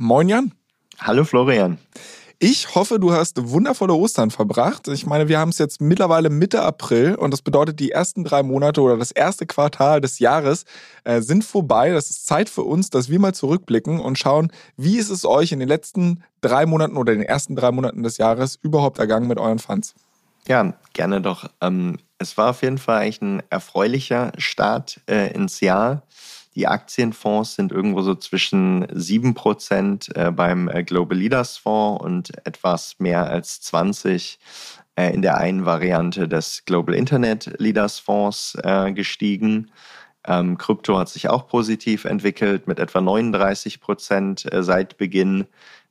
Moin 0.00 0.28
Jan. 0.28 0.52
Hallo 1.00 1.24
Florian. 1.24 1.76
Ich 2.38 2.76
hoffe, 2.76 3.00
du 3.00 3.10
hast 3.10 3.50
wundervolle 3.50 3.94
Ostern 3.94 4.30
verbracht. 4.30 4.86
Ich 4.86 5.06
meine, 5.06 5.26
wir 5.26 5.40
haben 5.40 5.48
es 5.48 5.58
jetzt 5.58 5.80
mittlerweile 5.80 6.30
Mitte 6.30 6.62
April 6.62 7.16
und 7.16 7.32
das 7.32 7.42
bedeutet, 7.42 7.80
die 7.80 7.90
ersten 7.90 8.22
drei 8.22 8.44
Monate 8.44 8.80
oder 8.80 8.96
das 8.96 9.10
erste 9.10 9.44
Quartal 9.44 10.00
des 10.00 10.20
Jahres 10.20 10.66
äh, 11.02 11.20
sind 11.20 11.42
vorbei. 11.42 11.90
Das 11.90 12.10
ist 12.10 12.28
Zeit 12.28 12.48
für 12.48 12.62
uns, 12.62 12.90
dass 12.90 13.08
wir 13.08 13.18
mal 13.18 13.34
zurückblicken 13.34 13.98
und 13.98 14.20
schauen, 14.20 14.52
wie 14.76 14.98
ist 14.98 15.10
es 15.10 15.24
euch 15.24 15.50
in 15.50 15.58
den 15.58 15.68
letzten 15.68 16.22
drei 16.42 16.64
Monaten 16.64 16.96
oder 16.96 17.12
den 17.12 17.22
ersten 17.22 17.56
drei 17.56 17.72
Monaten 17.72 18.04
des 18.04 18.18
Jahres 18.18 18.56
überhaupt 18.62 19.00
ergangen 19.00 19.26
mit 19.26 19.38
euren 19.38 19.58
Funds? 19.58 19.96
Ja, 20.46 20.74
gerne 20.92 21.20
doch. 21.20 21.50
Ähm, 21.60 21.98
es 22.18 22.36
war 22.36 22.50
auf 22.50 22.62
jeden 22.62 22.78
Fall 22.78 22.98
eigentlich 22.98 23.20
ein 23.20 23.42
erfreulicher 23.50 24.30
Start 24.38 25.00
äh, 25.10 25.34
ins 25.34 25.58
Jahr. 25.58 26.04
Die 26.58 26.66
Aktienfonds 26.66 27.54
sind 27.54 27.70
irgendwo 27.70 28.02
so 28.02 28.16
zwischen 28.16 28.84
7% 28.86 30.12
äh, 30.16 30.32
beim 30.32 30.66
äh, 30.66 30.82
Global 30.82 31.16
Leaders 31.16 31.56
Fonds 31.56 32.02
und 32.02 32.32
etwas 32.44 32.96
mehr 32.98 33.30
als 33.30 33.62
20% 33.62 34.38
äh, 34.96 35.14
in 35.14 35.22
der 35.22 35.38
einen 35.38 35.66
Variante 35.66 36.26
des 36.26 36.64
Global 36.64 36.96
Internet 36.96 37.54
Leaders 37.60 38.00
Fonds 38.00 38.58
gestiegen. 38.92 39.70
Ähm, 40.26 40.58
Krypto 40.58 40.98
hat 40.98 41.08
sich 41.08 41.28
auch 41.28 41.46
positiv 41.46 42.04
entwickelt 42.04 42.66
mit 42.66 42.80
etwa 42.80 42.98
39% 42.98 44.62
seit 44.62 44.96
Beginn 44.96 45.46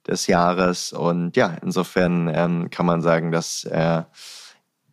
des 0.06 0.28
Jahres. 0.28 0.92
Und 0.92 1.38
ja, 1.38 1.56
insofern 1.64 2.30
ähm, 2.34 2.70
kann 2.72 2.86
man 2.86 3.02
sagen, 3.02 3.32
dass 3.32 3.66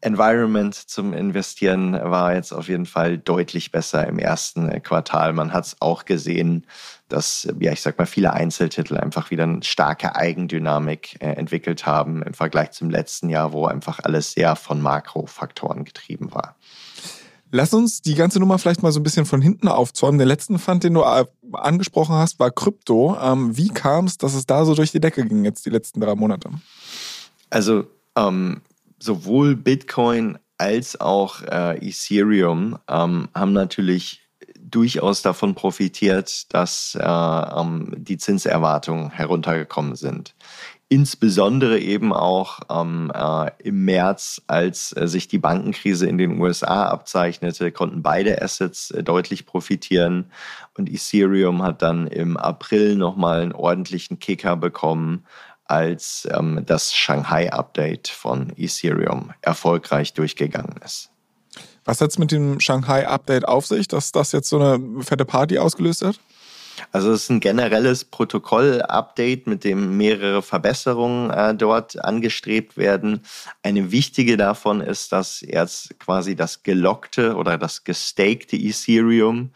Environment 0.05 0.74
zum 0.74 1.14
Investieren 1.14 1.94
war 1.94 2.34
jetzt 2.34 2.52
auf 2.52 2.69
jeden 2.69 2.84
Fall 2.84 3.16
deutlich 3.16 3.70
besser 3.70 4.06
im 4.06 4.19
ersten 4.19 4.69
äh, 4.69 4.80
Quartal. 4.80 5.33
Man 5.33 5.52
hat 5.52 5.64
es 5.64 5.77
auch 5.80 6.05
gesehen, 6.05 6.66
dass, 7.08 7.48
ja, 7.58 7.72
ich 7.72 7.80
sag 7.80 7.98
mal, 7.98 8.06
viele 8.06 8.33
Einzeltitel 8.34 8.98
einfach 8.98 9.30
wieder 9.30 9.44
eine 9.44 9.62
starke 9.62 10.14
Eigendynamik 10.14 11.16
äh, 11.20 11.33
entwickelt 11.33 11.86
haben 11.86 12.22
im 12.22 12.34
Vergleich 12.34 12.72
zum 12.72 12.91
letzten 12.91 13.30
Jahr, 13.30 13.52
wo 13.52 13.66
einfach 13.66 14.00
alles 14.02 14.33
sehr 14.33 14.56
von 14.56 14.83
Makrofaktoren 14.83 15.84
getrieben 15.84 16.34
war. 16.34 16.56
Lass 17.50 17.72
uns 17.72 18.02
die 18.02 18.14
ganze 18.14 18.41
Nummer 18.41 18.58
vielleicht 18.58 18.83
mal 18.83 18.92
so 18.92 19.00
ein 19.00 19.05
bisschen 19.05 19.27
von 19.27 19.41
hinten 19.41 19.68
aufzäumen. 19.68 20.18
Der 20.18 20.27
letzten 20.27 20.58
Fund, 20.58 20.84
den 20.84 20.92
du 20.94 21.02
äh, 21.02 21.24
angesprochen 21.52 22.16
hast, 22.16 22.39
war 22.41 22.50
Krypto. 22.50 23.16
Ähm, 23.22 23.56
wie 23.56 23.68
kam 23.68 24.05
es, 24.05 24.18
dass 24.18 24.34
es 24.34 24.44
da 24.44 24.66
so 24.66 24.74
durch 24.74 24.92
die 24.92 25.00
Decke 25.00 25.24
ging 25.24 25.44
jetzt 25.44 25.64
die 25.64 25.70
letzten 25.70 26.00
drei 26.00 26.14
Monate? 26.14 26.50
Also 27.50 27.84
ähm, 28.16 28.61
sowohl 29.05 29.55
Bitcoin 29.55 30.38
als 30.58 31.00
auch 31.00 31.42
äh, 31.42 31.77
Ethereum 31.86 32.78
ähm, 32.88 33.28
haben 33.34 33.52
natürlich 33.52 34.20
durchaus 34.58 35.22
davon 35.22 35.55
profitiert, 35.55 36.52
dass 36.52 36.96
äh, 36.98 37.05
ähm, 37.05 37.92
die 37.96 38.19
Zinserwartungen 38.19 39.11
heruntergekommen 39.11 39.94
sind. 39.94 40.34
Insbesondere 40.88 41.78
eben 41.80 42.12
auch 42.12 42.61
ähm, 42.70 43.11
äh, 43.14 43.51
im 43.62 43.84
März, 43.84 44.42
als 44.46 44.95
äh, 44.96 45.08
sich 45.08 45.29
die 45.29 45.39
Bankenkrise 45.39 46.06
in 46.06 46.18
den 46.18 46.40
USA 46.40 46.86
abzeichnete, 46.86 47.73
konnten 47.73 48.02
beide 48.02 48.42
Assets 48.42 48.90
äh, 48.90 49.02
deutlich 49.02 49.46
profitieren. 49.46 50.30
Und 50.77 50.90
Ethereum 50.90 51.62
hat 51.62 51.83
dann 51.83 52.06
im 52.06 52.36
April 52.36 52.96
nochmal 52.96 53.42
einen 53.42 53.52
ordentlichen 53.52 54.18
Kicker 54.18 54.56
bekommen 54.56 55.24
als 55.67 56.29
ähm, 56.30 56.63
das 56.67 56.95
Shanghai-Update 56.95 58.08
von 58.08 58.52
Ethereum 58.57 59.33
erfolgreich 59.41 60.13
durchgegangen 60.13 60.77
ist. 60.85 61.11
Was 61.85 62.01
hat 62.01 62.11
es 62.11 62.19
mit 62.19 62.33
dem 62.33 62.61
Shanghai-Update 62.61 63.47
auf 63.47 63.67
sich, 63.67 63.89
dass 63.89 64.13
das 64.13 64.33
jetzt 64.33 64.48
so 64.48 64.58
eine 64.58 65.03
fette 65.03 65.24
Party 65.24 65.58
ausgelöst 65.58 66.03
hat? 66.03 66.19
Also 66.92 67.13
es 67.13 67.24
ist 67.24 67.30
ein 67.30 67.41
generelles 67.41 68.05
Protokoll-Update, 68.05 69.47
mit 69.47 69.64
dem 69.64 69.97
mehrere 69.97 70.42
Verbesserungen 70.42 71.30
äh, 71.30 71.55
dort 71.55 72.03
angestrebt 72.03 72.77
werden. 72.77 73.20
Eine 73.63 73.92
wichtige 73.92 74.36
davon 74.36 74.80
ist, 74.80 75.13
dass 75.13 75.41
jetzt 75.41 75.98
quasi 76.01 76.35
das 76.35 76.63
gelockte 76.63 77.36
oder 77.36 77.58
das 77.58 77.85
gestakte 77.85 78.57
Ethereum 78.57 79.51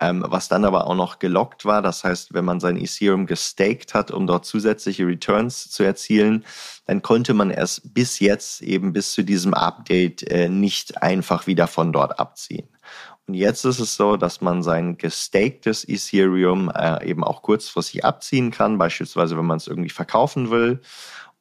ähm, 0.00 0.24
was 0.26 0.48
dann 0.48 0.64
aber 0.64 0.86
auch 0.86 0.94
noch 0.94 1.18
gelockt 1.18 1.64
war. 1.64 1.82
Das 1.82 2.04
heißt, 2.04 2.34
wenn 2.34 2.44
man 2.44 2.60
sein 2.60 2.76
Ethereum 2.76 3.26
gestaked 3.26 3.94
hat, 3.94 4.10
um 4.10 4.26
dort 4.26 4.44
zusätzliche 4.44 5.06
Returns 5.06 5.70
zu 5.70 5.82
erzielen, 5.82 6.44
dann 6.86 7.02
konnte 7.02 7.34
man 7.34 7.50
es 7.50 7.82
bis 7.84 8.20
jetzt 8.20 8.62
eben 8.62 8.92
bis 8.92 9.12
zu 9.12 9.22
diesem 9.22 9.54
Update 9.54 10.22
äh, 10.30 10.48
nicht 10.48 11.02
einfach 11.02 11.46
wieder 11.46 11.66
von 11.66 11.92
dort 11.92 12.18
abziehen. 12.18 12.68
Und 13.26 13.34
jetzt 13.34 13.64
ist 13.64 13.78
es 13.78 13.94
so, 13.94 14.16
dass 14.16 14.40
man 14.40 14.62
sein 14.62 14.96
gestakedes 14.96 15.86
Ethereum 15.86 16.72
äh, 16.74 17.06
eben 17.06 17.22
auch 17.22 17.42
kurzfristig 17.42 18.04
abziehen 18.04 18.50
kann, 18.50 18.78
beispielsweise 18.78 19.36
wenn 19.36 19.44
man 19.44 19.58
es 19.58 19.66
irgendwie 19.66 19.90
verkaufen 19.90 20.50
will. 20.50 20.80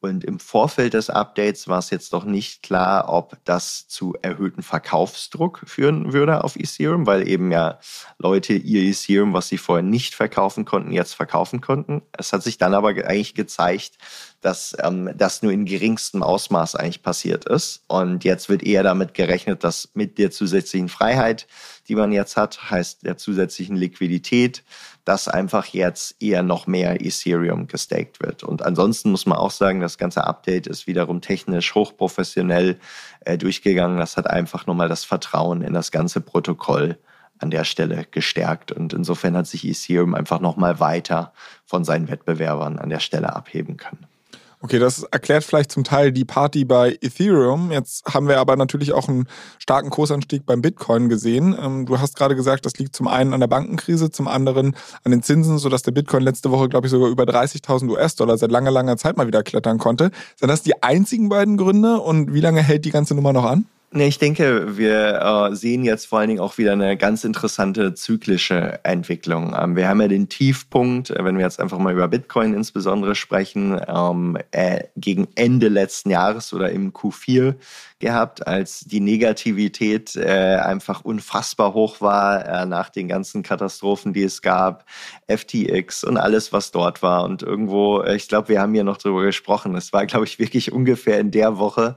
Und 0.08 0.24
im 0.24 0.40
Vorfeld 0.40 0.94
des 0.94 1.10
Updates 1.10 1.68
war 1.68 1.80
es 1.80 1.90
jetzt 1.90 2.14
doch 2.14 2.24
nicht 2.24 2.64
klar, 2.64 3.10
ob 3.10 3.38
das 3.46 3.88
zu 3.88 4.16
erhöhten 4.22 4.64
Verkaufsdruck 4.64 5.62
führen 5.66 6.14
würde 6.14 6.44
auf 6.44 6.56
Ethereum, 6.56 7.06
weil 7.06 7.28
eben 7.28 7.52
ja 7.52 7.80
Leute 8.18 8.54
ihr 8.54 8.82
Ethereum, 8.84 9.34
was 9.34 9.48
sie 9.50 9.58
vorher 9.58 9.84
nicht 9.84 10.16
verkaufen 10.16 10.66
konnten, 10.66 10.92
jetzt 10.92 11.14
verkaufen 11.14 11.62
konnten. 11.62 12.02
Es 12.18 12.34
hat 12.34 12.44
sich 12.44 12.58
dann 12.58 12.74
aber 12.74 12.90
eigentlich 12.90 13.36
gezeigt, 13.36 13.98
dass 14.48 14.78
ähm, 14.82 15.10
das 15.14 15.44
nur 15.44 15.52
in 15.52 15.66
geringstem 15.66 16.24
Ausmaß 16.24 16.76
eigentlich 16.76 17.04
passiert 17.04 17.44
ist. 17.44 17.84
Und 17.88 18.24
jetzt 18.24 18.48
wird 18.48 18.64
eher 18.64 18.82
damit 18.82 19.14
gerechnet, 19.14 19.66
dass 19.66 19.90
mit 19.94 20.18
der 20.18 20.32
zusätzlichen 20.32 20.88
Freiheit, 20.88 21.48
die 21.90 21.96
man 21.96 22.14
jetzt 22.14 22.38
hat, 22.38 22.72
heißt 22.72 23.06
der 23.06 23.18
zusätzlichen 23.18 23.76
Liquidität, 23.76 24.64
dass 25.04 25.28
einfach 25.28 25.66
jetzt 25.66 26.16
eher 26.22 26.44
noch 26.44 26.66
mehr 26.66 27.02
Ethereum 27.06 27.68
gestaked 27.68 28.22
wird. 28.22 28.44
Und 28.44 28.62
ansonsten 28.62 29.12
muss 29.12 29.26
man 29.26 29.38
auch 29.38 29.52
sagen, 29.52 29.82
das 29.82 29.98
ganze 29.98 30.24
Update 30.24 30.66
ist 30.66 30.88
wiederum 30.88 31.20
technisch 31.20 31.76
hochprofessionell 31.76 32.80
äh, 33.26 33.38
durchgegangen. 33.38 33.98
Das 33.98 34.16
hat 34.16 34.30
einfach 34.30 34.66
nochmal 34.66 34.88
das 34.88 35.04
Vertrauen 35.04 35.62
in 35.62 35.74
das 35.74 35.92
ganze 35.92 36.22
Protokoll 36.22 36.98
an 37.40 37.52
der 37.52 37.66
Stelle 37.66 38.06
gestärkt. 38.10 38.72
Und 38.72 38.94
insofern 38.94 39.36
hat 39.36 39.48
sich 39.48 39.66
Ethereum 39.66 40.16
einfach 40.16 40.40
nochmal 40.40 40.80
weiter 40.80 41.34
von 41.66 41.84
seinen 41.84 42.08
Wettbewerbern 42.08 42.80
an 42.80 42.90
der 42.90 43.02
Stelle 43.02 43.36
abheben 43.36 43.76
können. 43.76 44.07
Okay, 44.60 44.80
das 44.80 45.04
erklärt 45.04 45.44
vielleicht 45.44 45.72
zum 45.72 45.84
Teil 45.84 46.12
die 46.12 46.26
Party 46.26 46.66
bei 46.66 46.98
Ethereum. 47.02 47.72
Jetzt 47.72 48.06
haben 48.12 48.28
wir 48.28 48.40
aber 48.40 48.56
natürlich 48.56 48.92
auch 48.92 49.08
einen 49.08 49.28
starken 49.60 49.92
Kursanstieg 49.92 50.48
beim 50.48 50.64
Bitcoin 50.64 51.10
gesehen. 51.10 51.56
Ähm, 51.62 51.86
du 51.86 52.00
hast 52.00 52.16
gerade 52.16 52.36
gesagt, 52.36 52.66
das 52.66 52.76
liegt 52.80 52.96
zum 52.96 53.08
einen 53.08 53.34
an 53.34 53.40
der 53.40 53.48
Bankenkrise, 53.48 54.10
zum 54.10 54.28
anderen 54.28 54.76
an 55.04 55.12
den 55.12 55.22
Zinsen, 55.22 55.60
sodass 55.60 55.84
der 55.84 55.92
Bitcoin 55.92 56.24
letzte 56.24 56.50
Woche, 56.50 56.70
glaube 56.70 56.88
ich, 56.88 56.92
sogar 56.92 57.10
über 57.10 57.26
30.000 57.26 57.88
US-Dollar 57.92 58.40
seit 58.40 58.50
langer, 58.50 58.72
langer 58.72 58.98
Zeit 58.98 59.16
mal 59.16 59.28
wieder 59.28 59.44
klettern 59.44 59.78
konnte. 59.78 60.10
Sind 60.36 60.50
das 60.50 60.64
die 60.64 60.82
einzigen 60.82 61.30
beiden 61.30 61.58
Gründe 61.58 62.00
und 62.00 62.34
wie 62.34 62.42
lange 62.42 62.64
hält 62.64 62.84
die 62.86 62.92
ganze 62.92 63.14
Nummer 63.14 63.34
noch 63.34 63.46
an? 63.46 63.66
Nee, 63.90 64.10
ich 64.10 64.20
denke, 64.20 64.78
wir 64.78 65.50
äh, 65.50 65.56
sehen 65.56 65.86
jetzt 65.86 66.08
vor 66.08 66.20
allen 66.20 66.28
Dingen 66.28 66.42
auch 66.42 66.58
wieder 66.58 66.74
eine 66.74 66.98
ganz 66.98 67.24
interessante 67.24 67.94
zyklische 67.94 68.82
Entwicklung. 68.84 69.56
Ähm, 69.58 69.78
wir 69.78 69.88
haben 69.88 70.02
ja 70.02 70.10
den 70.10 70.28
Tiefpunkt, 70.28 71.10
äh, 71.10 71.24
wenn 71.24 71.38
wir 71.38 71.46
jetzt 71.46 71.62
einfach 71.62 71.78
mal 71.78 71.94
über 71.94 72.10
Bitcoin 72.10 72.54
insbesondere 72.54 73.16
sprechen, 73.16 73.80
ähm, 73.88 74.38
äh, 74.52 74.84
gegen 74.98 75.30
Ende 75.36 75.70
letzten 75.70 76.10
Jahres 76.10 76.52
oder 76.52 76.70
im 76.70 76.92
Q4 76.92 77.56
gehabt, 78.00 78.46
als 78.46 78.82
die 78.82 79.00
Negativität 79.00 80.18
äh, 80.18 80.58
einfach 80.58 81.06
unfassbar 81.06 81.74
hoch 81.74 82.02
war 82.02 82.46
äh, 82.46 82.66
nach 82.66 82.90
den 82.90 83.08
ganzen 83.08 83.42
Katastrophen, 83.42 84.12
die 84.12 84.24
es 84.24 84.42
gab, 84.42 84.86
FTX 85.28 86.04
und 86.04 86.18
alles, 86.18 86.52
was 86.52 86.72
dort 86.72 87.02
war. 87.02 87.24
Und 87.24 87.42
irgendwo, 87.42 88.04
ich 88.04 88.28
glaube, 88.28 88.50
wir 88.50 88.62
haben 88.62 88.74
hier 88.74 88.84
noch 88.84 88.98
drüber 88.98 89.24
gesprochen. 89.24 89.76
Es 89.76 89.94
war, 89.94 90.06
glaube 90.06 90.26
ich, 90.26 90.40
wirklich 90.40 90.74
ungefähr 90.74 91.20
in 91.20 91.32
der 91.32 91.58
Woche, 91.58 91.96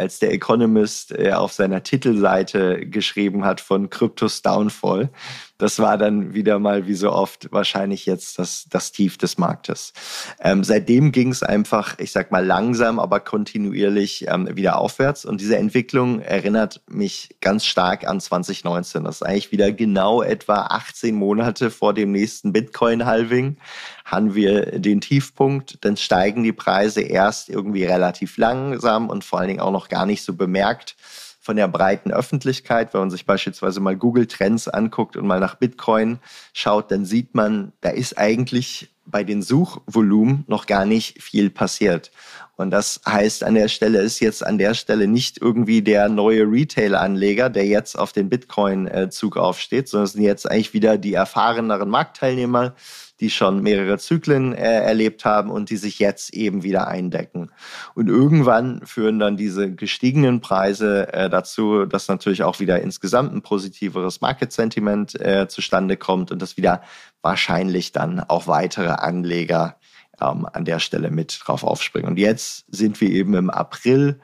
als 0.00 0.18
der 0.18 0.32
Economist 0.32 1.12
äh, 1.12 1.32
auf 1.32 1.52
seiner 1.52 1.82
Titelseite 1.82 2.86
geschrieben 2.86 3.44
hat 3.44 3.60
von 3.60 3.90
Kryptos 3.90 4.42
Downfall. 4.42 5.10
Das 5.60 5.78
war 5.78 5.98
dann 5.98 6.34
wieder 6.34 6.58
mal 6.58 6.86
wie 6.86 6.94
so 6.94 7.12
oft 7.12 7.52
wahrscheinlich 7.52 8.06
jetzt 8.06 8.38
das, 8.38 8.66
das 8.70 8.92
Tief 8.92 9.18
des 9.18 9.38
Marktes. 9.38 9.92
Ähm, 10.40 10.64
seitdem 10.64 11.12
ging 11.12 11.30
es 11.30 11.42
einfach, 11.42 11.98
ich 11.98 12.12
sag 12.12 12.30
mal 12.30 12.44
langsam, 12.44 12.98
aber 12.98 13.20
kontinuierlich 13.20 14.26
ähm, 14.28 14.56
wieder 14.56 14.78
aufwärts. 14.78 15.24
Und 15.24 15.40
diese 15.40 15.56
Entwicklung 15.56 16.20
erinnert 16.20 16.80
mich 16.88 17.36
ganz 17.40 17.66
stark 17.66 18.08
an 18.08 18.20
2019. 18.20 19.04
Das 19.04 19.16
ist 19.16 19.22
eigentlich 19.22 19.52
wieder 19.52 19.70
genau 19.70 20.22
etwa 20.22 20.62
18 20.70 21.14
Monate 21.14 21.70
vor 21.70 21.92
dem 21.94 22.12
nächsten 22.12 22.52
Bitcoin-Halving 22.52 23.58
haben 24.10 24.34
wir 24.34 24.80
den 24.80 25.00
Tiefpunkt, 25.00 25.84
dann 25.84 25.96
steigen 25.96 26.42
die 26.42 26.52
Preise 26.52 27.00
erst 27.00 27.48
irgendwie 27.48 27.84
relativ 27.84 28.38
langsam 28.38 29.08
und 29.08 29.24
vor 29.24 29.38
allen 29.38 29.48
Dingen 29.48 29.60
auch 29.60 29.70
noch 29.70 29.88
gar 29.88 30.04
nicht 30.04 30.22
so 30.22 30.34
bemerkt 30.34 30.96
von 31.50 31.56
der 31.56 31.66
breiten 31.66 32.12
Öffentlichkeit. 32.12 32.94
Wenn 32.94 33.00
man 33.00 33.10
sich 33.10 33.26
beispielsweise 33.26 33.80
mal 33.80 33.96
Google 33.96 34.28
Trends 34.28 34.68
anguckt 34.68 35.16
und 35.16 35.26
mal 35.26 35.40
nach 35.40 35.56
Bitcoin 35.56 36.20
schaut, 36.52 36.92
dann 36.92 37.04
sieht 37.04 37.34
man, 37.34 37.72
da 37.80 37.90
ist 37.90 38.16
eigentlich 38.16 38.88
bei 39.04 39.24
den 39.24 39.42
Suchvolumen 39.42 40.44
noch 40.46 40.66
gar 40.66 40.84
nicht 40.84 41.20
viel 41.20 41.50
passiert. 41.50 42.12
Und 42.54 42.70
das 42.70 43.00
heißt, 43.04 43.42
an 43.42 43.54
der 43.54 43.66
Stelle 43.66 43.98
ist 43.98 44.20
jetzt 44.20 44.46
an 44.46 44.58
der 44.58 44.74
Stelle 44.74 45.08
nicht 45.08 45.42
irgendwie 45.42 45.82
der 45.82 46.08
neue 46.08 46.44
Retail-Anleger, 46.44 47.50
der 47.50 47.66
jetzt 47.66 47.98
auf 47.98 48.12
den 48.12 48.28
Bitcoin-Zug 48.28 49.36
aufsteht, 49.36 49.88
sondern 49.88 50.04
es 50.04 50.12
sind 50.12 50.22
jetzt 50.22 50.48
eigentlich 50.48 50.72
wieder 50.72 50.98
die 50.98 51.14
erfahreneren 51.14 51.88
Marktteilnehmer, 51.88 52.76
die 53.20 53.30
schon 53.30 53.62
mehrere 53.62 53.98
Zyklen 53.98 54.54
äh, 54.54 54.80
erlebt 54.80 55.24
haben 55.24 55.50
und 55.50 55.70
die 55.70 55.76
sich 55.76 55.98
jetzt 55.98 56.32
eben 56.32 56.62
wieder 56.62 56.88
eindecken. 56.88 57.50
Und 57.94 58.08
irgendwann 58.08 58.84
führen 58.86 59.18
dann 59.18 59.36
diese 59.36 59.72
gestiegenen 59.74 60.40
Preise 60.40 61.12
äh, 61.12 61.28
dazu, 61.28 61.84
dass 61.84 62.08
natürlich 62.08 62.42
auch 62.42 62.60
wieder 62.60 62.80
insgesamt 62.80 63.34
ein 63.34 63.42
positiveres 63.42 64.20
Market-Sentiment 64.20 65.20
äh, 65.20 65.46
zustande 65.48 65.96
kommt 65.96 66.32
und 66.32 66.40
dass 66.40 66.56
wieder 66.56 66.82
wahrscheinlich 67.22 67.92
dann 67.92 68.20
auch 68.20 68.46
weitere 68.46 68.90
Anleger 68.90 69.76
ähm, 70.20 70.46
an 70.50 70.64
der 70.64 70.78
Stelle 70.78 71.10
mit 71.10 71.40
drauf 71.44 71.64
aufspringen. 71.64 72.08
Und 72.10 72.18
jetzt 72.18 72.64
sind 72.70 73.00
wir 73.00 73.10
eben 73.10 73.34
im 73.34 73.50
April 73.50 74.20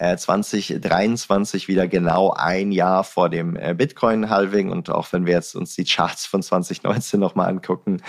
2023 0.00 1.64
äh, 1.64 1.68
wieder 1.68 1.88
genau 1.88 2.32
ein 2.32 2.72
Jahr 2.72 3.04
vor 3.04 3.28
dem 3.28 3.56
äh, 3.56 3.74
Bitcoin-Halving. 3.74 4.70
Und 4.70 4.90
auch 4.90 5.12
wenn 5.12 5.26
wir 5.26 5.34
jetzt 5.34 5.54
uns 5.54 5.74
die 5.74 5.84
Charts 5.84 6.26
von 6.26 6.42
2019 6.42 7.20
nochmal 7.20 7.48
angucken, 7.48 8.02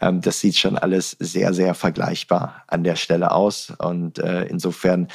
ähm, 0.00 0.20
das 0.20 0.40
sieht 0.40 0.56
schon 0.56 0.76
alles 0.76 1.16
sehr, 1.18 1.54
sehr 1.54 1.74
vergleichbar 1.74 2.64
an 2.66 2.84
der 2.84 2.96
Stelle 2.96 3.32
aus. 3.32 3.72
Und 3.78 4.18
äh, 4.18 4.44
insofern 4.44 5.08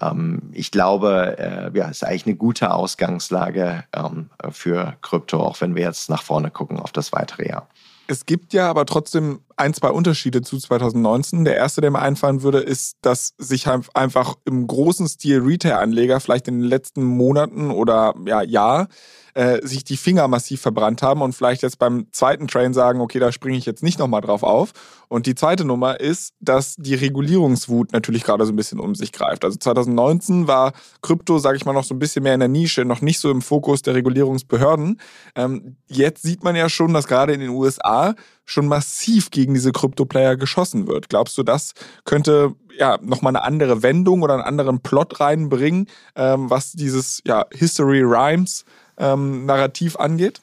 ähm, 0.00 0.50
ich 0.52 0.70
glaube, 0.70 1.70
ja, 1.74 1.88
ist 1.88 2.04
eigentlich 2.04 2.26
eine 2.26 2.36
gute 2.36 2.72
Ausgangslage 2.72 3.84
ähm, 3.94 4.30
für 4.50 4.96
Krypto, 5.02 5.40
auch 5.40 5.60
wenn 5.60 5.74
wir 5.74 5.82
jetzt 5.82 6.08
nach 6.08 6.22
vorne 6.22 6.50
gucken 6.50 6.78
auf 6.78 6.92
das 6.92 7.12
weitere 7.12 7.48
Jahr. 7.48 7.68
Es 8.10 8.26
gibt 8.26 8.52
ja 8.54 8.68
aber 8.68 8.86
trotzdem 8.86 9.40
ein, 9.60 9.74
zwei 9.74 9.90
Unterschiede 9.90 10.42
zu 10.42 10.58
2019. 10.58 11.44
Der 11.44 11.56
erste, 11.56 11.80
der 11.80 11.90
mir 11.90 12.00
einfallen 12.00 12.42
würde, 12.42 12.58
ist, 12.58 12.96
dass 13.02 13.34
sich 13.38 13.68
einfach 13.68 14.36
im 14.44 14.66
großen 14.66 15.06
Stil 15.06 15.40
Retail-Anleger 15.40 16.18
vielleicht 16.20 16.48
in 16.48 16.60
den 16.60 16.68
letzten 16.68 17.04
Monaten 17.04 17.70
oder 17.70 18.14
ja, 18.26 18.42
Jahr 18.42 18.88
äh, 19.34 19.64
sich 19.64 19.84
die 19.84 19.96
Finger 19.96 20.26
massiv 20.28 20.60
verbrannt 20.60 21.02
haben 21.02 21.22
und 21.22 21.34
vielleicht 21.34 21.62
jetzt 21.62 21.78
beim 21.78 22.06
zweiten 22.12 22.48
Train 22.48 22.74
sagen, 22.74 23.00
okay, 23.00 23.18
da 23.18 23.32
springe 23.32 23.56
ich 23.56 23.66
jetzt 23.66 23.82
nicht 23.82 23.98
nochmal 23.98 24.22
drauf 24.22 24.42
auf. 24.42 24.72
Und 25.08 25.26
die 25.26 25.34
zweite 25.34 25.64
Nummer 25.64 26.00
ist, 26.00 26.34
dass 26.40 26.76
die 26.76 26.94
Regulierungswut 26.94 27.92
natürlich 27.92 28.24
gerade 28.24 28.46
so 28.46 28.52
ein 28.52 28.56
bisschen 28.56 28.80
um 28.80 28.94
sich 28.94 29.12
greift. 29.12 29.44
Also 29.44 29.58
2019 29.58 30.46
war 30.46 30.72
Krypto, 31.02 31.38
sage 31.38 31.56
ich 31.56 31.64
mal, 31.64 31.72
noch 31.72 31.84
so 31.84 31.94
ein 31.94 31.98
bisschen 31.98 32.22
mehr 32.22 32.34
in 32.34 32.40
der 32.40 32.48
Nische, 32.48 32.84
noch 32.84 33.02
nicht 33.02 33.20
so 33.20 33.30
im 33.30 33.42
Fokus 33.42 33.82
der 33.82 33.94
Regulierungsbehörden. 33.94 35.00
Ähm, 35.34 35.76
jetzt 35.88 36.22
sieht 36.22 36.44
man 36.44 36.56
ja 36.56 36.68
schon, 36.68 36.92
dass 36.92 37.06
gerade 37.06 37.32
in 37.32 37.40
den 37.40 37.50
USA 37.50 38.14
schon 38.50 38.66
massiv 38.66 39.30
gegen 39.30 39.54
diese 39.54 39.70
Krypto-Player 39.72 40.36
geschossen 40.36 40.88
wird. 40.88 41.08
Glaubst 41.08 41.38
du, 41.38 41.42
das 41.42 41.74
könnte 42.04 42.54
ja 42.76 42.98
nochmal 43.00 43.36
eine 43.36 43.44
andere 43.44 43.82
Wendung 43.82 44.22
oder 44.22 44.34
einen 44.34 44.42
anderen 44.42 44.80
Plot 44.80 45.20
reinbringen, 45.20 45.86
ähm, 46.16 46.50
was 46.50 46.72
dieses 46.72 47.22
ja, 47.24 47.46
History 47.52 48.02
Rhymes 48.02 48.64
ähm, 48.98 49.46
Narrativ 49.46 49.96
angeht? 49.96 50.40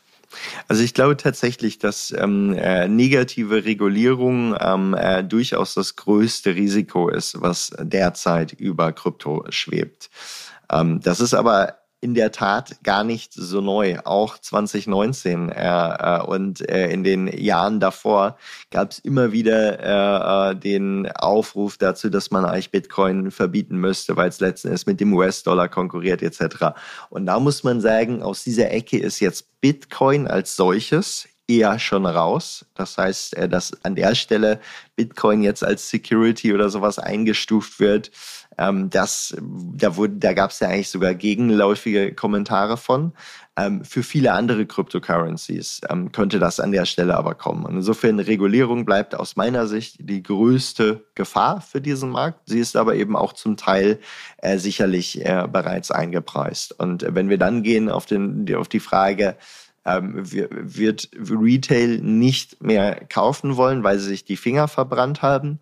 Also 0.68 0.83
ich 0.83 0.94
glaube 0.94 1.18
tatsächlich, 1.18 1.80
dass 1.80 2.13
ähm, 2.18 2.54
äh, 2.54 2.88
negative 2.88 3.65
Regulierung 3.65 4.56
ähm, 4.59 4.94
äh, 4.94 5.24
durchaus 5.24 5.74
das 5.74 5.95
größte 5.95 6.56
Risiko 6.56 7.09
ist, 7.09 7.42
was 7.42 7.74
derzeit 7.80 8.54
über 8.54 8.92
Krypto 8.92 9.45
schwebt. 9.50 10.09
Ähm, 10.71 11.01
das 11.01 11.19
ist 11.19 11.33
aber 11.33 11.77
in 11.99 12.13
der 12.13 12.31
Tat 12.31 12.83
gar 12.83 13.03
nicht 13.03 13.33
so 13.33 13.59
neu. 13.59 13.99
Auch 14.05 14.38
2019 14.38 15.49
äh, 15.49 15.57
äh, 15.57 16.21
und 16.21 16.67
äh, 16.69 16.91
in 16.91 17.03
den 17.03 17.27
Jahren 17.27 17.79
davor 17.79 18.38
gab 18.69 18.91
es 18.91 18.99
immer 18.99 19.31
wieder 19.31 19.79
äh, 19.79 20.51
äh, 20.51 20.55
den 20.55 21.11
Aufruf 21.11 21.77
dazu, 21.77 22.09
dass 22.09 22.29
man 22.29 22.45
eigentlich 22.45 22.71
Bitcoin 22.71 23.31
verbieten 23.31 23.77
müsste, 23.77 24.15
weil 24.15 24.29
es 24.29 24.39
letzten 24.39 24.67
Endes 24.67 24.85
mit 24.85 24.99
dem 24.99 25.13
US-Dollar 25.13 25.69
konkurriert 25.69 26.21
etc. 26.21 26.77
Und 27.09 27.25
da 27.25 27.39
muss 27.39 27.63
man 27.63 27.81
sagen, 27.81 28.21
aus 28.21 28.44
dieser 28.44 28.71
Ecke 28.71 28.99
ist 28.99 29.19
jetzt 29.19 29.59
Bitcoin 29.61 30.27
als 30.27 30.55
solches 30.55 31.27
eher 31.47 31.79
schon 31.79 32.05
raus. 32.05 32.65
Das 32.75 32.97
heißt, 32.97 33.35
äh, 33.35 33.49
dass 33.49 33.73
an 33.83 33.95
der 33.95 34.15
Stelle 34.15 34.59
Bitcoin 34.95 35.41
jetzt 35.41 35.63
als 35.63 35.89
Security 35.89 36.53
oder 36.53 36.69
sowas 36.69 36.99
eingestuft 36.99 37.79
wird, 37.79 38.11
ähm, 38.57 38.89
das, 38.89 39.35
da 39.41 39.95
wurde, 39.95 40.15
da 40.15 40.33
gab 40.33 40.51
es 40.51 40.59
ja 40.59 40.67
eigentlich 40.67 40.89
sogar 40.89 41.13
gegenläufige 41.13 42.13
Kommentare 42.13 42.77
von. 42.77 43.13
Ähm, 43.55 43.83
für 43.85 44.03
viele 44.03 44.33
andere 44.33 44.65
Cryptocurrencies 44.65 45.81
ähm, 45.89 46.11
könnte 46.11 46.39
das 46.39 46.59
an 46.59 46.71
der 46.71 46.85
Stelle 46.85 47.15
aber 47.17 47.35
kommen. 47.35 47.65
Und 47.65 47.75
insofern 47.75 48.19
Regulierung 48.19 48.85
bleibt 48.85 49.15
aus 49.15 49.35
meiner 49.35 49.67
Sicht 49.67 49.97
die 49.99 50.23
größte 50.23 51.05
Gefahr 51.15 51.61
für 51.61 51.81
diesen 51.81 52.09
Markt. 52.09 52.41
Sie 52.45 52.59
ist 52.59 52.75
aber 52.75 52.95
eben 52.95 53.15
auch 53.15 53.33
zum 53.33 53.57
Teil 53.57 53.99
äh, 54.38 54.57
sicherlich 54.57 55.23
äh, 55.23 55.47
bereits 55.51 55.91
eingepreist. 55.91 56.79
Und 56.79 57.05
wenn 57.09 57.29
wir 57.29 57.38
dann 57.38 57.63
gehen 57.63 57.89
auf, 57.89 58.05
den, 58.05 58.53
auf 58.55 58.67
die 58.67 58.79
Frage, 58.79 59.38
ähm, 59.88 60.13
wird 60.31 61.10
Retail 61.18 62.00
nicht 62.00 62.62
mehr 62.62 63.06
kaufen 63.10 63.56
wollen, 63.56 63.84
weil 63.84 63.98
sie 64.00 64.10
sich 64.10 64.25
die 64.25 64.38
Finger 64.38 64.68
verbrannt 64.68 65.22
haben. 65.22 65.60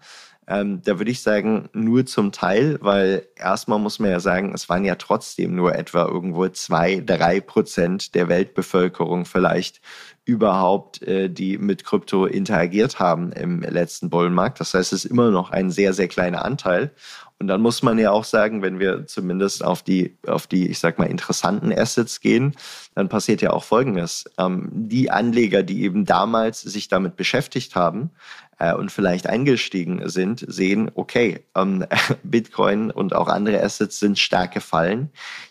Ähm, 0.48 0.82
da 0.84 1.00
würde 1.00 1.10
ich 1.10 1.24
sagen, 1.24 1.70
nur 1.74 2.06
zum 2.06 2.32
Teil, 2.32 2.78
weil 2.82 3.28
erstmal 3.36 3.80
muss 3.80 3.98
man 3.98 4.12
ja 4.12 4.20
sagen, 4.20 4.54
es 4.54 4.70
waren 4.70 4.86
ja 4.86 4.96
trotzdem 4.96 5.56
nur 5.56 5.74
etwa 5.74 6.06
irgendwo 6.06 6.48
zwei, 6.50 7.02
drei 7.04 7.40
Prozent 7.42 8.14
der 8.14 8.30
Weltbevölkerung 8.30 9.26
vielleicht 9.26 9.82
überhaupt, 10.24 11.02
äh, 11.02 11.30
die 11.30 11.58
mit 11.58 11.84
Krypto 11.84 12.26
interagiert 12.28 13.00
haben 13.00 13.32
im 13.32 13.62
letzten 13.62 14.12
Bullenmarkt. 14.12 14.60
Das 14.60 14.76
heißt, 14.76 14.94
es 14.94 15.06
ist 15.06 15.12
immer 15.12 15.32
noch 15.32 15.50
ein 15.50 15.72
sehr, 15.72 15.94
sehr 15.94 16.08
kleiner 16.08 16.46
Anteil. 16.46 16.92
Und 17.38 17.48
dann 17.48 17.62
muss 17.62 17.84
man 17.84 18.00
ja 18.00 18.12
auch 18.12 18.24
sagen, 18.24 18.62
wenn 18.62 18.80
wir 18.80 19.08
zumindest 19.08 19.64
auf 19.64 19.84
die, 19.84 20.18
auf 20.26 20.48
die, 20.48 20.70
ich 20.70 20.80
sag 20.80 20.98
mal, 20.98 21.06
interessanten 21.06 21.72
Assets 21.74 22.22
gehen, 22.22 22.56
dann 22.96 23.10
passiert 23.10 23.42
ja 23.42 23.52
auch 23.52 23.66
Folgendes. 23.66 24.24
Ähm, 24.38 24.70
die 24.72 25.12
Anleger, 25.12 25.62
die 25.62 25.84
eben 25.84 26.06
damals 26.06 26.62
sich 26.62 26.88
damit 26.88 27.18
beschäftigt 27.18 27.76
haben, 27.76 28.12
äh, 28.58 28.74
und 28.74 28.92
vielleicht 28.92 29.28
eingestiegen 29.28 30.08
sind, 30.08 30.46
sehen, 30.48 30.92
okay, 30.96 31.42
ähm, 31.56 31.86
Bitcoin 32.24 32.92
und 32.92 33.14
auch 33.14 33.28
andere 33.28 33.62
Assets 33.62 34.00
sind 34.00 34.18
stark 34.20 34.54
gefallen. 34.54 35.10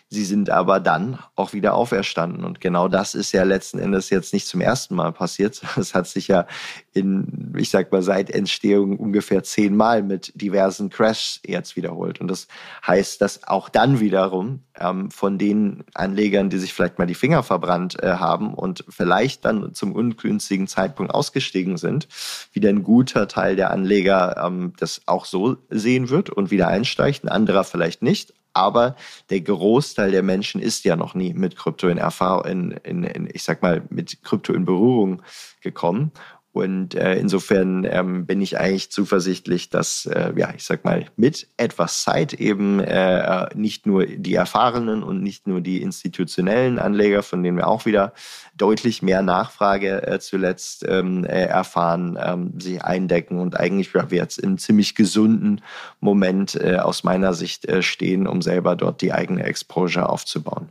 Sie 0.09 0.23
sind 0.23 0.51
aber 0.51 0.79
dann 0.79 1.17
auch 1.35 1.53
wieder 1.53 1.73
auferstanden. 1.73 2.45
Und 2.45 2.61
genau 2.61 2.87
das 2.87 3.15
ist 3.15 3.31
ja 3.31 3.43
letzten 3.43 3.79
Endes 3.79 4.11
jetzt 4.11 4.33
nicht 4.33 4.47
zum 4.47 4.61
ersten 4.61 4.95
Mal 4.95 5.11
passiert. 5.11 5.61
Es 5.77 5.93
hat 5.93 6.07
sich 6.07 6.27
ja 6.27 6.47
in, 6.93 7.53
ich 7.57 7.69
sag 7.69 7.91
mal, 7.91 8.01
seit 8.01 8.29
Entstehung 8.29 8.97
ungefähr 8.97 9.43
zehnmal 9.43 10.03
mit 10.03 10.31
diversen 10.39 10.89
Crashs 10.89 11.41
jetzt 11.45 11.75
wiederholt. 11.75 12.21
Und 12.21 12.29
das 12.29 12.47
heißt, 12.85 13.19
dass 13.19 13.43
auch 13.47 13.67
dann 13.67 13.99
wiederum 13.99 14.61
ähm, 14.79 15.09
von 15.09 15.37
den 15.37 15.83
Anlegern, 15.95 16.49
die 16.49 16.59
sich 16.59 16.73
vielleicht 16.73 16.99
mal 16.99 17.07
die 17.07 17.15
Finger 17.15 17.41
verbrannt 17.43 18.01
äh, 18.01 18.13
haben 18.13 18.53
und 18.53 18.85
vielleicht 18.87 19.43
dann 19.43 19.73
zum 19.73 19.91
ungünstigen 19.91 20.67
Zeitpunkt 20.67 21.13
ausgestiegen 21.13 21.77
sind, 21.77 22.07
wieder 22.53 22.69
ein 22.69 22.83
guter 22.83 23.27
Teil 23.27 23.55
der 23.55 23.71
Anleger 23.71 24.37
ähm, 24.45 24.73
das 24.77 25.01
auch 25.07 25.25
so 25.25 25.57
sehen 25.69 26.09
wird 26.09 26.29
und 26.29 26.51
wieder 26.51 26.67
einsteigt, 26.67 27.23
ein 27.23 27.29
anderer 27.29 27.63
vielleicht 27.63 28.01
nicht 28.01 28.33
aber 28.55 28.95
der 29.29 29.41
Großteil 29.41 30.11
der 30.11 30.23
Menschen 30.23 30.61
ist 30.61 30.85
ja 30.85 30.95
noch 30.95 31.13
nie 31.13 31.33
mit 31.33 31.57
Krypto 31.57 31.87
in 31.89 31.97
Erfahrung, 31.97 32.45
in, 32.45 32.71
in, 32.83 33.03
in, 33.03 33.29
ich 33.31 33.43
sag 33.43 33.61
mal, 33.61 33.83
mit 33.89 34.23
Krypto 34.23 34.53
in 34.53 34.65
Berührung 34.65 35.21
gekommen. 35.61 36.11
Und 36.55 36.95
äh, 36.95 37.15
insofern 37.15 37.83
ähm, 37.83 38.25
bin 38.25 38.39
ich 38.39 38.57
eigentlich 38.57 38.89
zuversichtlich, 38.89 39.69
dass, 39.69 40.05
äh, 40.05 40.31
ja, 40.37 40.53
ich 40.55 40.63
sag 40.63 40.85
mal, 40.85 41.07
mit 41.17 41.49
etwas 41.57 42.01
Zeit 42.01 42.31
eben 42.31 42.79
äh, 42.79 43.53
nicht 43.55 43.85
nur 43.85 44.05
die 44.05 44.35
erfahrenen 44.35 45.03
und 45.03 45.21
nicht 45.21 45.47
nur 45.47 45.59
die 45.59 45.81
institutionellen 45.81 46.79
Anleger, 46.79 47.23
von 47.23 47.43
denen 47.43 47.57
wir 47.57 47.67
auch 47.67 47.85
wieder 47.85 48.13
deutlich 48.55 49.01
mehr 49.01 49.21
Nachfrage 49.21 50.07
äh, 50.07 50.19
zuletzt 50.19 50.85
ähm, 50.87 51.25
äh, 51.25 51.43
erfahren, 51.43 52.17
ähm, 52.23 52.57
sich 52.57 52.81
eindecken 52.81 53.39
und 53.39 53.59
eigentlich 53.59 53.91
ja, 53.93 54.09
wir 54.09 54.19
jetzt 54.19 54.37
im 54.37 54.57
ziemlich 54.57 54.95
gesunden 54.95 55.59
Moment 55.99 56.55
äh, 56.55 56.77
aus 56.77 57.03
meiner 57.03 57.33
Sicht 57.33 57.67
stehen, 57.83 58.27
um 58.27 58.41
selber 58.41 58.77
dort 58.77 59.01
die 59.01 59.11
eigene 59.11 59.43
Exposure 59.43 60.07
aufzubauen. 60.07 60.69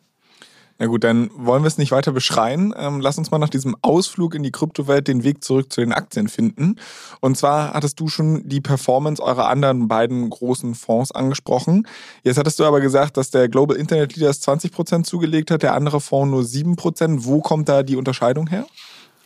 Na 0.79 0.87
gut, 0.87 1.05
dann 1.05 1.31
wollen 1.37 1.63
wir 1.63 1.69
es 1.69 1.79
nicht 1.79 1.93
weiter 1.93 2.11
beschreien. 2.11 2.75
Ähm, 2.77 3.01
lass 3.01 3.17
uns 3.17 3.31
mal 3.31 3.39
nach 3.39 3.49
diesem 3.49 3.77
Ausflug 3.83 4.35
in 4.35 4.43
die 4.43 4.51
Kryptowelt 4.51 5.07
den 5.07 5.23
Weg 5.23 5.45
zurück 5.45 5.73
zu 5.73 5.81
den 5.81 5.93
Aktien 5.93 6.27
finden. 6.27 6.77
Und 7.21 7.37
zwar 7.37 7.75
hattest 7.75 8.01
du 8.01 8.09
schon 8.09 8.49
die 8.49 8.61
Performance 8.61 9.23
eurer 9.23 9.49
anderen 9.49 9.87
beiden 9.87 10.29
großen 10.29 10.75
Fonds 10.75 11.13
angesprochen. 11.13 11.87
Jetzt 12.25 12.39
hattest 12.39 12.59
du 12.59 12.65
aber 12.65 12.81
gesagt, 12.81 13.17
dass 13.17 13.31
der 13.31 13.49
Global 13.49 13.77
Internet 13.77 14.17
Leaders 14.17 14.43
20% 14.43 15.05
zugelegt 15.05 15.53
hat, 15.53 15.63
der 15.63 15.75
andere 15.75 16.01
Fonds 16.01 16.31
nur 16.31 16.43
7%. 16.43 17.25
Wo 17.25 17.41
kommt 17.41 17.69
da 17.69 17.85
die 17.85 17.97
Unterscheidung 17.97 18.49
her? 18.49 18.67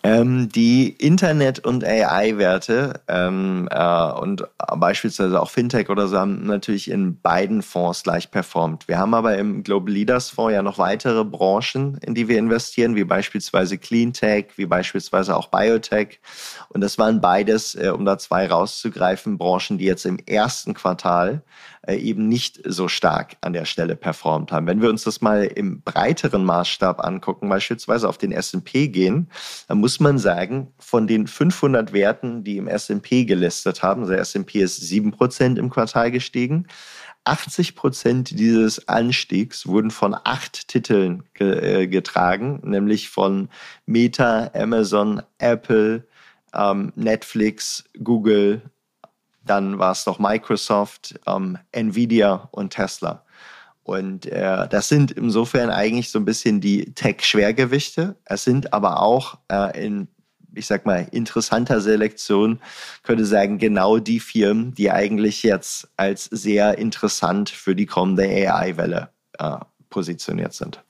Ähm, 0.08 0.48
die 0.48 0.88
Internet- 0.88 1.66
und 1.66 1.84
AI-Werte 1.84 3.00
ähm, 3.08 3.68
äh, 3.70 4.12
und 4.12 4.44
beispielsweise 4.78 5.40
auch 5.40 5.50
Fintech 5.50 5.90
oder 5.90 6.08
so 6.08 6.18
haben 6.18 6.46
natürlich 6.46 6.90
in 6.90 7.20
beiden 7.20 7.60
Fonds 7.60 8.04
gleich 8.04 8.30
performt. 8.30 8.88
Wir 8.88 8.98
haben 8.98 9.12
aber 9.12 9.36
im 9.36 9.62
Global 9.62 9.92
Leaders 9.92 10.30
Fonds 10.30 10.54
ja 10.54 10.62
noch 10.62 10.78
weitere 10.78 11.24
Branchen, 11.24 11.98
in 11.98 12.14
die 12.14 12.26
wir 12.26 12.38
investieren, 12.38 12.96
wie 12.96 13.04
beispielsweise 13.04 13.76
Cleantech, 13.76 14.46
wie 14.56 14.66
beispielsweise 14.66 15.36
auch 15.36 15.48
Biotech. 15.48 16.20
Und 16.70 16.80
das 16.80 16.96
waren 16.96 17.20
beides, 17.20 17.74
äh, 17.74 17.90
um 17.90 18.06
da 18.06 18.16
zwei 18.16 18.46
rauszugreifen, 18.46 19.36
Branchen, 19.36 19.76
die 19.76 19.84
jetzt 19.84 20.06
im 20.06 20.18
ersten 20.26 20.72
Quartal 20.72 21.42
äh, 21.88 21.96
eben 21.96 22.28
nicht 22.28 22.60
so 22.64 22.86
stark 22.86 23.36
an 23.40 23.54
der 23.54 23.64
Stelle 23.64 23.96
performt 23.96 24.52
haben. 24.52 24.66
Wenn 24.66 24.82
wir 24.82 24.90
uns 24.90 25.04
das 25.04 25.20
mal 25.20 25.44
im 25.44 25.80
breiteren 25.80 26.44
Maßstab 26.44 27.04
angucken, 27.04 27.48
beispielsweise 27.48 28.08
auf 28.08 28.18
den 28.18 28.30
S&P 28.30 28.88
gehen, 28.88 29.30
dann 29.68 29.78
muss 29.78 29.97
man 30.00 30.18
sagen, 30.18 30.72
von 30.78 31.06
den 31.06 31.26
500 31.26 31.92
Werten, 31.92 32.44
die 32.44 32.56
im 32.56 32.68
S&P 32.68 33.24
gelistet 33.24 33.82
haben, 33.82 34.02
also 34.02 34.12
der 34.12 34.20
S&P 34.22 34.60
ist 34.60 34.82
7% 34.82 35.56
im 35.56 35.70
Quartal 35.70 36.10
gestiegen, 36.10 36.66
80 37.24 37.74
Prozent 37.74 38.38
dieses 38.38 38.88
Anstiegs 38.88 39.66
wurden 39.66 39.90
von 39.90 40.14
acht 40.14 40.68
Titeln 40.68 41.24
äh, 41.34 41.86
getragen, 41.86 42.60
nämlich 42.64 43.10
von 43.10 43.50
Meta, 43.84 44.50
Amazon, 44.54 45.22
Apple, 45.38 46.06
ähm, 46.54 46.92
Netflix, 46.96 47.84
Google, 48.02 48.62
dann 49.44 49.78
war 49.78 49.92
es 49.92 50.06
noch 50.06 50.18
Microsoft, 50.18 51.20
ähm, 51.26 51.58
Nvidia 51.72 52.48
und 52.50 52.70
Tesla. 52.70 53.24
Und 53.88 54.26
äh, 54.26 54.68
das 54.68 54.90
sind 54.90 55.12
insofern 55.12 55.70
eigentlich 55.70 56.10
so 56.10 56.18
ein 56.18 56.26
bisschen 56.26 56.60
die 56.60 56.92
Tech-Schwergewichte. 56.92 58.16
Es 58.26 58.44
sind 58.44 58.74
aber 58.74 59.00
auch 59.00 59.38
äh, 59.50 59.86
in, 59.86 60.08
ich 60.54 60.66
sag 60.66 60.84
mal, 60.84 61.08
interessanter 61.10 61.80
Selektion, 61.80 62.60
könnte 63.02 63.24
sagen, 63.24 63.56
genau 63.56 63.96
die 63.96 64.20
Firmen, 64.20 64.74
die 64.74 64.90
eigentlich 64.90 65.42
jetzt 65.42 65.88
als 65.96 66.26
sehr 66.26 66.76
interessant 66.76 67.48
für 67.48 67.74
die 67.74 67.86
kommende 67.86 68.24
AI-Welle 68.24 69.08
äh, 69.38 69.56
positioniert 69.88 70.52
sind. 70.52 70.84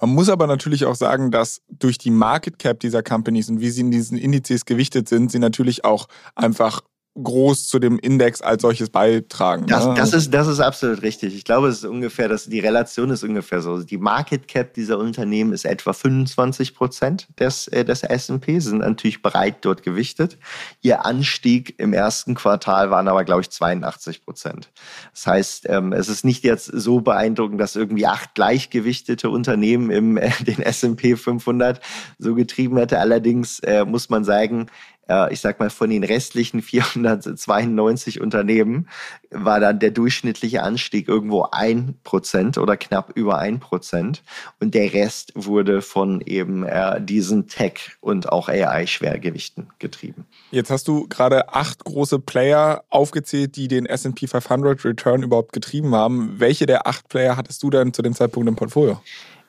Man 0.00 0.10
muss 0.10 0.28
aber 0.28 0.48
natürlich 0.48 0.84
auch 0.86 0.96
sagen, 0.96 1.30
dass 1.30 1.62
durch 1.68 1.98
die 1.98 2.10
Market 2.10 2.58
Cap 2.58 2.80
dieser 2.80 3.04
Companies 3.04 3.48
und 3.48 3.60
wie 3.60 3.70
sie 3.70 3.82
in 3.82 3.92
diesen 3.92 4.18
Indizes 4.18 4.64
gewichtet 4.64 5.08
sind, 5.08 5.30
sie 5.30 5.38
natürlich 5.38 5.84
auch 5.84 6.08
einfach 6.34 6.80
groß 7.14 7.68
zu 7.68 7.78
dem 7.78 7.98
Index 7.98 8.40
als 8.40 8.62
solches 8.62 8.88
beitragen. 8.88 9.66
Das, 9.66 9.86
ne? 9.86 9.94
das, 9.94 10.14
ist, 10.14 10.32
das 10.32 10.46
ist 10.46 10.60
absolut 10.60 11.02
richtig. 11.02 11.34
Ich 11.34 11.44
glaube, 11.44 11.68
es 11.68 11.78
ist 11.78 11.84
ungefähr, 11.84 12.28
dass 12.28 12.46
die 12.46 12.60
Relation 12.60 13.10
ist 13.10 13.22
ungefähr 13.22 13.60
so. 13.60 13.82
Die 13.82 13.98
Market 13.98 14.48
Cap 14.48 14.72
dieser 14.74 14.98
Unternehmen 14.98 15.52
ist 15.52 15.66
etwa 15.66 15.92
25 15.92 16.74
Prozent 16.74 17.28
des, 17.38 17.68
äh, 17.68 17.84
des 17.84 18.02
S&P, 18.02 18.60
sind 18.60 18.78
natürlich 18.78 19.20
breit 19.20 19.56
dort 19.60 19.82
gewichtet. 19.82 20.38
Ihr 20.80 21.04
Anstieg 21.04 21.78
im 21.78 21.92
ersten 21.92 22.34
Quartal 22.34 22.90
waren 22.90 23.08
aber, 23.08 23.24
glaube 23.24 23.42
ich, 23.42 23.50
82 23.50 24.24
Prozent. 24.24 24.70
Das 25.12 25.26
heißt, 25.26 25.68
ähm, 25.68 25.92
es 25.92 26.08
ist 26.08 26.24
nicht 26.24 26.44
jetzt 26.44 26.66
so 26.66 27.00
beeindruckend, 27.00 27.60
dass 27.60 27.76
irgendwie 27.76 28.06
acht 28.06 28.34
gleichgewichtete 28.34 29.28
Unternehmen 29.28 29.90
im 29.90 30.16
äh, 30.16 30.30
den 30.44 30.62
S&P 30.62 31.16
500 31.16 31.80
so 32.18 32.34
getrieben 32.34 32.78
hätte. 32.78 33.00
Allerdings 33.00 33.58
äh, 33.60 33.84
muss 33.84 34.08
man 34.08 34.24
sagen, 34.24 34.68
ich 35.30 35.40
sag 35.40 35.58
mal, 35.60 35.70
von 35.70 35.90
den 35.90 36.04
restlichen 36.04 36.62
492 36.62 38.20
Unternehmen 38.20 38.88
war 39.30 39.60
dann 39.60 39.78
der 39.78 39.90
durchschnittliche 39.90 40.62
Anstieg 40.62 41.08
irgendwo 41.08 41.48
ein 41.50 41.94
Prozent 42.04 42.58
oder 42.58 42.76
knapp 42.76 43.12
über 43.14 43.38
ein 43.38 43.60
Prozent. 43.60 44.22
Und 44.60 44.74
der 44.74 44.92
Rest 44.92 45.32
wurde 45.34 45.82
von 45.82 46.20
eben 46.20 46.64
äh, 46.64 47.00
diesen 47.00 47.48
Tech- 47.48 47.96
und 48.00 48.30
auch 48.30 48.48
AI-Schwergewichten 48.48 49.68
getrieben. 49.78 50.26
Jetzt 50.50 50.70
hast 50.70 50.88
du 50.88 51.06
gerade 51.08 51.52
acht 51.52 51.84
große 51.84 52.18
Player 52.18 52.84
aufgezählt, 52.90 53.56
die 53.56 53.68
den 53.68 53.86
S&P 53.86 54.26
500 54.26 54.84
Return 54.84 55.22
überhaupt 55.22 55.52
getrieben 55.52 55.94
haben. 55.94 56.34
Welche 56.38 56.66
der 56.66 56.86
acht 56.86 57.08
Player 57.08 57.36
hattest 57.36 57.62
du 57.62 57.70
denn 57.70 57.92
zu 57.92 58.02
dem 58.02 58.14
Zeitpunkt 58.14 58.48
im 58.48 58.56
Portfolio? 58.56 59.00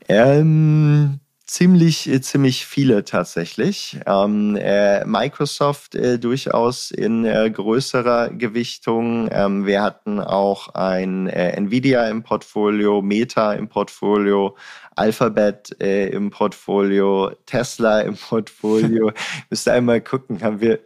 Ähm, 0.10 1.20
Ziemlich, 1.54 2.10
äh, 2.10 2.20
ziemlich 2.20 2.66
viele 2.66 3.04
tatsächlich. 3.04 4.00
Ähm, 4.08 4.56
äh, 4.60 5.06
Microsoft 5.06 5.94
äh, 5.94 6.18
durchaus 6.18 6.90
in 6.90 7.26
äh, 7.26 7.52
größerer 7.52 8.32
Gewichtung. 8.32 9.30
Ähm, 9.32 9.68
wir 9.68 9.84
hatten 9.84 10.20
auch 10.20 10.70
ein 10.70 11.28
äh, 11.28 11.52
Nvidia 11.52 12.10
im 12.10 12.24
Portfolio, 12.24 13.04
Meta 13.04 13.54
im 13.54 13.70
Portfolio, 13.70 14.58
Alphabet 14.96 15.80
äh, 15.80 16.08
im 16.08 16.32
Portfolio, 16.32 17.30
Tesla 17.46 18.02
im 18.02 18.18
Portfolio. 18.18 19.12
Müsste 19.52 19.74
einmal 19.74 20.02
gucken, 20.02 20.42
haben 20.42 20.60
wir 20.60 20.80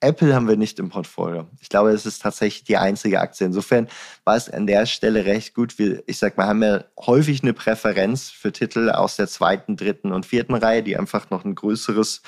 Apple 0.00 0.34
haben 0.34 0.48
wir 0.48 0.56
nicht 0.56 0.78
im 0.78 0.88
Portfolio. 0.88 1.46
Ich 1.60 1.68
glaube, 1.68 1.90
es 1.90 2.06
ist 2.06 2.22
tatsächlich 2.22 2.64
die 2.64 2.78
einzige 2.78 3.20
Aktie. 3.20 3.46
Insofern 3.46 3.86
war 4.24 4.34
es 4.34 4.48
an 4.48 4.66
der 4.66 4.86
Stelle 4.86 5.26
recht 5.26 5.54
gut. 5.54 5.78
Wir, 5.78 6.02
ich 6.06 6.18
sag 6.18 6.38
mal, 6.38 6.46
haben 6.46 6.62
ja 6.62 6.84
häufig 6.98 7.42
eine 7.42 7.52
Präferenz 7.52 8.30
für 8.30 8.50
Titel 8.50 8.88
aus 8.88 9.16
der 9.16 9.28
zweiten, 9.28 9.76
dritten 9.76 10.12
und 10.12 10.24
vierten 10.24 10.54
Reihe, 10.54 10.82
die 10.82 10.96
einfach 10.96 11.28
noch 11.28 11.44
ein 11.44 11.54
größeres 11.54 12.22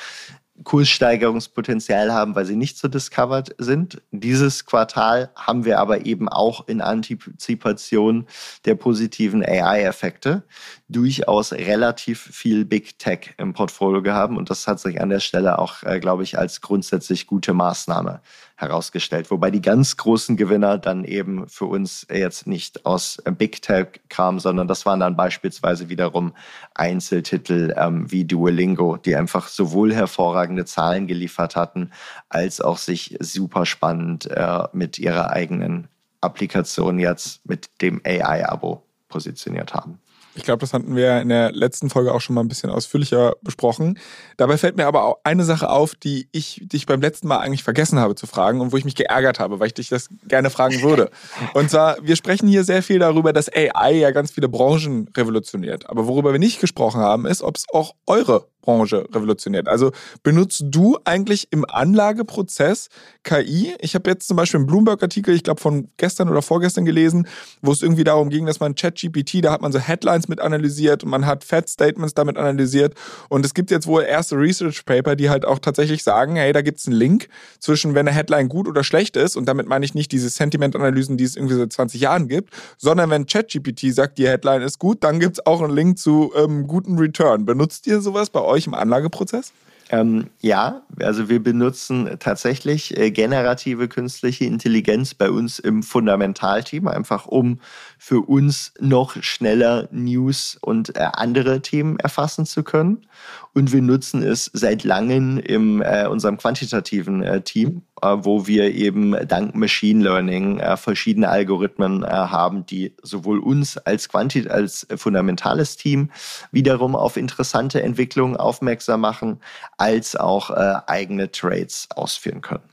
Kurssteigerungspotenzial 0.64 2.12
haben, 2.12 2.34
weil 2.34 2.44
sie 2.44 2.56
nicht 2.56 2.78
so 2.78 2.88
discovered 2.88 3.54
sind. 3.58 4.02
Dieses 4.10 4.66
Quartal 4.66 5.30
haben 5.34 5.64
wir 5.64 5.78
aber 5.78 6.06
eben 6.06 6.28
auch 6.28 6.68
in 6.68 6.80
Antizipation 6.80 8.26
der 8.64 8.74
positiven 8.74 9.44
AI-Effekte 9.44 10.42
durchaus 10.88 11.52
relativ 11.52 12.20
viel 12.20 12.64
Big 12.64 12.98
Tech 12.98 13.34
im 13.38 13.52
Portfolio 13.52 14.02
gehabt 14.02 14.36
und 14.36 14.50
das 14.50 14.66
hat 14.66 14.80
sich 14.80 15.00
an 15.00 15.08
der 15.08 15.20
Stelle 15.20 15.58
auch, 15.58 15.82
äh, 15.82 16.00
glaube 16.00 16.22
ich, 16.22 16.38
als 16.38 16.60
grundsätzlich 16.60 17.26
gute 17.26 17.54
Maßnahme 17.54 18.20
herausgestellt. 18.62 19.30
Wobei 19.30 19.50
die 19.50 19.60
ganz 19.60 19.96
großen 19.96 20.36
Gewinner 20.36 20.78
dann 20.78 21.04
eben 21.04 21.48
für 21.48 21.66
uns 21.66 22.06
jetzt 22.10 22.46
nicht 22.46 22.86
aus 22.86 23.22
Big 23.36 23.60
Tech 23.60 24.00
kamen, 24.08 24.38
sondern 24.38 24.68
das 24.68 24.86
waren 24.86 25.00
dann 25.00 25.16
beispielsweise 25.16 25.88
wiederum 25.88 26.32
Einzeltitel 26.74 27.74
ähm, 27.76 28.10
wie 28.10 28.24
Duolingo, 28.24 28.96
die 28.96 29.16
einfach 29.16 29.48
sowohl 29.48 29.92
hervorragende 29.92 30.64
Zahlen 30.64 31.06
geliefert 31.06 31.56
hatten, 31.56 31.90
als 32.28 32.60
auch 32.60 32.78
sich 32.78 33.16
super 33.20 33.66
spannend 33.66 34.30
äh, 34.30 34.64
mit 34.72 34.98
ihrer 34.98 35.30
eigenen 35.30 35.88
Applikation 36.22 36.98
jetzt 36.98 37.44
mit 37.46 37.68
dem 37.82 38.00
AI-Abo 38.04 38.82
positioniert 39.08 39.74
haben. 39.74 39.98
Ich 40.34 40.44
glaube, 40.44 40.60
das 40.60 40.72
hatten 40.72 40.96
wir 40.96 41.20
in 41.20 41.28
der 41.28 41.52
letzten 41.52 41.90
Folge 41.90 42.12
auch 42.14 42.20
schon 42.20 42.34
mal 42.34 42.40
ein 42.40 42.48
bisschen 42.48 42.70
ausführlicher 42.70 43.34
besprochen. 43.42 43.98
Dabei 44.38 44.56
fällt 44.56 44.76
mir 44.76 44.86
aber 44.86 45.04
auch 45.04 45.18
eine 45.24 45.44
Sache 45.44 45.68
auf, 45.68 45.94
die 45.94 46.28
ich 46.32 46.62
dich 46.64 46.86
beim 46.86 47.02
letzten 47.02 47.28
Mal 47.28 47.38
eigentlich 47.38 47.62
vergessen 47.62 47.98
habe 47.98 48.14
zu 48.14 48.26
fragen 48.26 48.60
und 48.60 48.72
wo 48.72 48.76
ich 48.78 48.84
mich 48.84 48.94
geärgert 48.94 49.40
habe, 49.40 49.60
weil 49.60 49.66
ich 49.66 49.74
dich 49.74 49.88
das 49.90 50.08
gerne 50.26 50.48
fragen 50.48 50.82
würde. 50.82 51.10
Und 51.54 51.70
zwar, 51.70 51.96
wir 52.02 52.16
sprechen 52.16 52.48
hier 52.48 52.64
sehr 52.64 52.82
viel 52.82 52.98
darüber, 52.98 53.32
dass 53.32 53.50
AI 53.52 53.92
ja 53.92 54.10
ganz 54.10 54.30
viele 54.30 54.48
Branchen 54.48 55.08
revolutioniert. 55.16 55.88
Aber 55.90 56.06
worüber 56.06 56.32
wir 56.32 56.38
nicht 56.38 56.60
gesprochen 56.60 57.00
haben, 57.00 57.26
ist, 57.26 57.42
ob 57.42 57.56
es 57.56 57.66
auch 57.72 57.94
eure 58.06 58.46
Branche 58.62 59.06
revolutioniert. 59.12 59.68
Also 59.68 59.92
benutzt 60.22 60.62
du 60.66 60.98
eigentlich 61.04 61.48
im 61.50 61.66
Anlageprozess 61.68 62.88
KI? 63.24 63.74
Ich 63.80 63.94
habe 63.94 64.08
jetzt 64.08 64.26
zum 64.28 64.36
Beispiel 64.36 64.58
einen 64.58 64.66
Bloomberg-Artikel, 64.66 65.34
ich 65.34 65.42
glaube 65.42 65.60
von 65.60 65.88
gestern 65.98 66.28
oder 66.28 66.40
vorgestern 66.40 66.84
gelesen, 66.84 67.26
wo 67.60 67.72
es 67.72 67.82
irgendwie 67.82 68.04
darum 68.04 68.30
ging, 68.30 68.46
dass 68.46 68.60
man 68.60 68.74
ChatGPT, 68.74 69.44
da 69.44 69.52
hat 69.52 69.60
man 69.60 69.72
so 69.72 69.78
Headlines 69.78 70.28
mit 70.28 70.40
analysiert 70.40 71.04
und 71.04 71.10
man 71.10 71.26
hat 71.26 71.44
Fat-Statements 71.44 72.14
damit 72.14 72.38
analysiert 72.38 72.94
und 73.28 73.44
es 73.44 73.52
gibt 73.52 73.70
jetzt 73.70 73.86
wohl 73.86 74.02
erste 74.02 74.36
Research-Paper, 74.36 75.16
die 75.16 75.28
halt 75.28 75.44
auch 75.44 75.58
tatsächlich 75.58 76.02
sagen, 76.02 76.36
hey, 76.36 76.52
da 76.52 76.62
gibt 76.62 76.78
es 76.78 76.86
einen 76.86 76.96
Link 76.96 77.28
zwischen, 77.58 77.94
wenn 77.94 78.06
eine 78.06 78.16
Headline 78.16 78.48
gut 78.48 78.68
oder 78.68 78.84
schlecht 78.84 79.16
ist 79.16 79.36
und 79.36 79.46
damit 79.46 79.66
meine 79.66 79.84
ich 79.84 79.94
nicht 79.94 80.12
diese 80.12 80.28
Sentiment-Analysen, 80.28 81.16
die 81.16 81.24
es 81.24 81.36
irgendwie 81.36 81.56
seit 81.56 81.72
20 81.72 82.00
Jahren 82.00 82.28
gibt, 82.28 82.50
sondern 82.78 83.10
wenn 83.10 83.26
ChatGPT 83.26 83.92
sagt, 83.92 84.18
die 84.18 84.28
Headline 84.28 84.62
ist 84.62 84.78
gut, 84.78 85.02
dann 85.02 85.18
gibt 85.18 85.38
es 85.38 85.46
auch 85.46 85.60
einen 85.60 85.74
Link 85.74 85.98
zu 85.98 86.32
ähm, 86.36 86.66
guten 86.68 86.98
Return. 86.98 87.44
Benutzt 87.44 87.86
ihr 87.88 88.00
sowas 88.00 88.30
bei 88.30 88.40
euch? 88.40 88.51
Euch 88.52 88.66
im 88.66 88.74
Anlageprozess? 88.74 89.52
Ähm, 89.92 90.30
ja, 90.40 90.80
also 91.00 91.28
wir 91.28 91.42
benutzen 91.42 92.16
tatsächlich 92.18 92.96
äh, 92.96 93.10
generative 93.10 93.88
künstliche 93.88 94.46
Intelligenz 94.46 95.12
bei 95.12 95.30
uns 95.30 95.58
im 95.58 95.82
Fundamentalteam, 95.82 96.88
einfach 96.88 97.26
um 97.26 97.60
für 97.98 98.20
uns 98.20 98.72
noch 98.80 99.22
schneller 99.22 99.88
News 99.92 100.56
und 100.62 100.96
äh, 100.96 101.08
andere 101.12 101.60
Themen 101.60 101.98
erfassen 101.98 102.46
zu 102.46 102.62
können. 102.62 103.06
Und 103.52 103.72
wir 103.72 103.82
nutzen 103.82 104.22
es 104.22 104.50
seit 104.54 104.82
langem 104.82 105.36
in 105.36 105.82
äh, 105.82 106.06
unserem 106.10 106.38
quantitativen 106.38 107.22
äh, 107.22 107.42
Team, 107.42 107.82
wo 108.02 108.46
wir 108.46 108.74
eben 108.74 109.16
dank 109.26 109.54
Machine 109.54 110.02
Learning 110.02 110.58
äh, 110.58 110.76
verschiedene 110.76 111.28
Algorithmen 111.28 112.02
äh, 112.02 112.08
haben, 112.08 112.66
die 112.66 112.94
sowohl 113.02 113.38
uns 113.38 113.78
als 113.78 114.08
Quanti 114.08 114.48
als 114.48 114.86
fundamentales 114.96 115.76
Team 115.76 116.10
wiederum 116.50 116.96
auf 116.96 117.16
interessante 117.16 117.82
Entwicklungen 117.82 118.36
aufmerksam 118.36 119.00
machen, 119.00 119.40
als 119.76 120.16
auch 120.16 120.50
äh, 120.50 120.74
eigene 120.86 121.30
Trades 121.30 121.88
ausführen 121.94 122.40
können. 122.40 122.71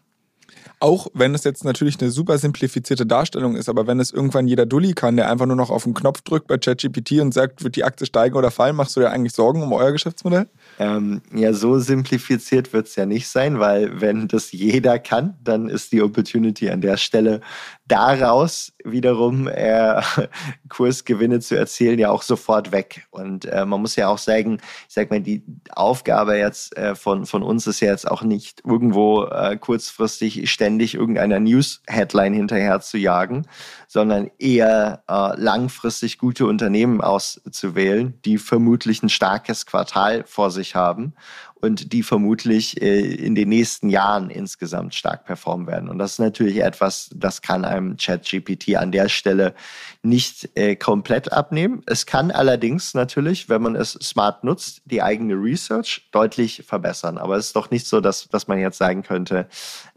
Auch 0.82 1.08
wenn 1.14 1.36
es 1.36 1.44
jetzt 1.44 1.66
natürlich 1.66 2.00
eine 2.00 2.10
super 2.10 2.38
simplifizierte 2.38 3.06
Darstellung 3.06 3.56
ist, 3.56 3.68
aber 3.68 3.86
wenn 3.86 4.00
es 4.00 4.12
irgendwann 4.12 4.48
jeder 4.48 4.66
Dulli 4.66 4.94
kann, 4.94 5.18
der 5.18 5.30
einfach 5.30 5.46
nur 5.46 5.58
noch 5.58 5.70
auf 5.70 5.84
den 5.84 5.94
Knopf 5.94 6.22
drückt 6.22 6.48
bei 6.48 6.58
ChatGPT 6.58 7.20
und 7.20 7.34
sagt, 7.34 7.64
wird 7.64 7.76
die 7.76 7.84
Aktie 7.84 8.06
steigen 8.08 8.36
oder 8.36 8.50
fallen, 8.50 8.78
machst 8.78 8.96
du 8.96 9.02
dir 9.02 9.10
eigentlich 9.10 9.34
Sorgen 9.34 9.62
um 9.62 9.74
euer 9.74 9.92
Geschäftsmodell? 9.92 10.48
Ähm, 10.80 11.22
ja, 11.34 11.52
so 11.52 11.80
simplifiziert 11.80 12.72
wird 12.72 12.88
es 12.88 12.96
ja 12.96 13.06
nicht 13.06 13.28
sein, 13.28 13.60
weil 13.60 14.00
wenn 14.00 14.30
das 14.30 14.54
jeder 14.54 15.00
kann, 15.00 15.36
dann 15.44 15.68
ist 15.68 15.92
die 15.92 16.02
Opportunity 16.02 16.70
an 16.70 16.80
der 16.80 16.96
Stelle 16.96 17.42
daraus 17.90 18.72
wiederum 18.86 19.48
äh, 19.48 20.02
Kursgewinne 20.70 21.40
zu 21.42 21.58
erzielen, 21.58 22.00
ja 22.00 22.10
auch 22.10 22.22
sofort 22.22 22.72
weg. 22.72 23.08
Und 23.12 23.46
äh, 23.46 23.66
man 23.66 23.82
muss 23.82 23.96
ja 23.96 24.08
auch 24.08 24.18
sagen, 24.18 24.60
ich 24.88 24.94
sag 24.94 25.10
mal, 25.10 25.20
die 25.20 25.44
Aufgabe 25.72 26.38
jetzt 26.38 26.78
äh, 26.78 26.96
von, 26.96 27.26
von 27.26 27.44
uns 27.44 27.68
ist 27.68 27.82
ja 27.82 27.90
jetzt 27.90 28.10
auch 28.10 28.22
nicht 28.22 28.62
irgendwo 28.66 29.26
äh, 29.26 29.58
kurzfristig 29.58 30.50
ständig 30.50 30.96
irgendeiner 30.96 31.40
News-Headline 31.40 32.34
hinterher 32.34 32.80
zu 32.80 32.98
jagen, 32.98 33.48
sondern 33.88 34.30
eher 34.38 35.04
äh, 35.10 35.40
langfristig 35.40 36.18
gute 36.18 36.46
Unternehmen 36.46 37.02
auszuwählen, 37.02 38.20
die 38.24 38.38
vermutlich 38.38 39.04
ein 39.04 39.10
starkes 39.10 39.66
Quartal 39.66 40.24
vor 40.26 40.52
sich 40.52 40.76
haben 40.76 41.14
und 41.62 41.94
die 41.94 42.04
vermutlich 42.04 42.82
äh, 42.82 43.00
in 43.00 43.36
den 43.36 43.50
nächsten 43.50 43.90
Jahren 43.90 44.30
insgesamt 44.30 44.96
stark 44.96 45.26
performen 45.26 45.68
werden. 45.68 45.90
Und 45.90 45.98
das 45.98 46.14
ist 46.14 46.20
natürlich 46.20 46.62
etwas, 46.64 47.10
das 47.16 47.42
kann 47.42 47.66
einem 47.66 47.98
ChatGPT 47.98 48.76
an 48.76 48.92
der 48.92 49.10
Stelle 49.10 49.54
nicht 50.02 50.50
äh, 50.56 50.76
komplett 50.76 51.32
abnehmen. 51.32 51.82
Es 51.86 52.06
kann 52.06 52.32
allerdings 52.32 52.94
natürlich, 52.94 53.50
wenn 53.50 53.62
man 53.62 53.76
es 53.76 53.92
smart 53.94 54.44
nutzt, 54.44 54.82
die 54.86 55.02
eigene 55.02 55.36
Research 55.36 56.10
deutlich 56.12 56.64
verbessern. 56.66 57.18
Aber 57.18 57.36
es 57.38 57.48
ist 57.48 57.56
doch 57.56 57.72
nicht 57.72 57.88
so, 57.88 58.02
dass, 58.02 58.28
dass 58.30 58.48
man 58.48 58.60
jetzt 58.60 58.78
sagen 58.78 59.04
könnte, 59.04 59.48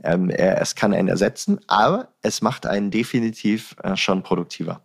ähm, 0.02 0.30
es 0.30 0.74
kann 0.74 0.92
einen 0.92 1.08
ersetzen, 1.08 1.60
aber 1.68 2.08
es 2.22 2.42
macht 2.42 2.66
einen 2.66 2.90
definitiv 2.90 3.76
äh, 3.82 3.96
schon 3.96 4.22
produktiver. 4.22 4.80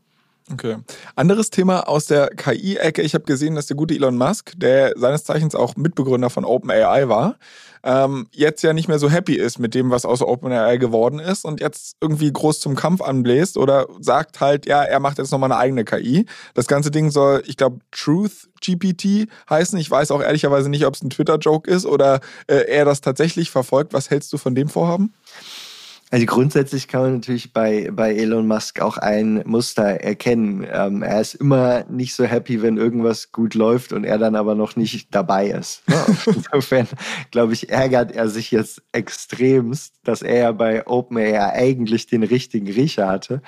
Okay. 0.52 0.78
Anderes 1.16 1.50
Thema 1.50 1.88
aus 1.88 2.06
der 2.06 2.30
KI-Ecke. 2.30 3.02
Ich 3.02 3.14
habe 3.14 3.26
gesehen, 3.26 3.56
dass 3.56 3.66
der 3.66 3.76
gute 3.76 3.94
Elon 3.94 4.18
Musk, 4.18 4.54
der 4.56 4.94
seines 4.98 5.26
Zeichens 5.26 5.56
auch 5.56 5.76
Mitbegründer 5.76 6.30
von 6.30 6.46
OpenAI 6.46 7.10
war, 7.10 7.36
ähm, 7.84 8.28
jetzt 8.32 8.64
ja 8.64 8.74
nicht 8.74 8.88
mehr 8.88 9.00
so 9.00 9.10
happy 9.10 9.36
ist 9.36 9.60
mit 9.60 9.76
dem, 9.76 9.92
was 9.92 10.06
aus 10.06 10.22
OpenAI 10.22 10.78
geworden 10.78 11.20
ist 11.20 11.46
und 11.46 11.60
jetzt 11.60 11.98
irgendwie 12.02 12.32
groß 12.32 12.60
zum 12.60 12.76
Kampf 12.76 13.02
anbläst 13.02 13.58
oder 13.58 13.88
sagt 14.00 14.40
halt, 14.40 14.66
ja, 14.66 14.84
er 14.84 15.00
macht 15.00 15.18
jetzt 15.18 15.32
nochmal 15.32 15.52
eine 15.52 15.60
eigene 15.60 15.86
KI. 15.86 16.26
Das 16.54 16.68
ganze 16.68 16.92
Ding 16.92 17.12
soll, 17.12 17.44
ich 17.46 17.58
glaube, 17.58 17.80
Truth 17.92 18.50
GPT 18.62 19.30
heißen. 19.50 19.78
Ich 19.80 19.92
weiß 19.92 20.12
auch 20.12 20.22
ehrlicherweise 20.22 20.70
nicht, 20.70 20.86
ob 20.86 20.96
es 20.96 21.02
ein 21.02 21.10
Twitter-Joke 21.10 21.70
ist 21.70 21.86
oder 21.86 22.20
äh, 22.48 22.56
er 22.68 22.86
das 22.86 23.02
tatsächlich 23.02 23.52
verfolgt. 23.52 23.94
Was 23.94 24.10
hältst 24.10 24.32
du 24.34 24.38
von 24.38 24.56
dem 24.56 24.70
Vorhaben? 24.70 25.14
Also 26.10 26.26
grundsätzlich 26.26 26.88
kann 26.88 27.02
man 27.02 27.14
natürlich 27.16 27.52
bei, 27.52 27.90
bei 27.92 28.16
Elon 28.16 28.48
Musk 28.48 28.80
auch 28.80 28.98
ein 28.98 29.44
Muster 29.46 29.84
erkennen. 29.84 30.66
Ähm, 30.72 31.04
er 31.04 31.20
ist 31.20 31.36
immer 31.36 31.84
nicht 31.90 32.16
so 32.16 32.24
happy, 32.24 32.62
wenn 32.62 32.78
irgendwas 32.78 33.34
gut 33.34 33.56
läuft 33.56 33.92
und 33.92 34.06
er 34.06 34.18
dann 34.18 34.38
aber 34.38 34.56
noch 34.56 34.78
nicht 34.78 35.14
dabei 35.14 35.48
ist. 35.48 35.84
Ne? 35.90 36.06
Insofern, 36.26 36.88
glaube 37.32 37.52
ich, 37.52 37.70
ärgert 37.70 38.14
er 38.14 38.30
sich 38.30 38.52
jetzt 38.52 38.82
extremst, 38.94 39.96
dass 40.06 40.22
er 40.22 40.38
ja 40.38 40.52
bei 40.54 40.88
OpenAI 40.88 41.52
eigentlich 41.52 42.08
den 42.08 42.24
richtigen 42.24 42.72
Riecher 42.72 43.10
hatte 43.10 43.42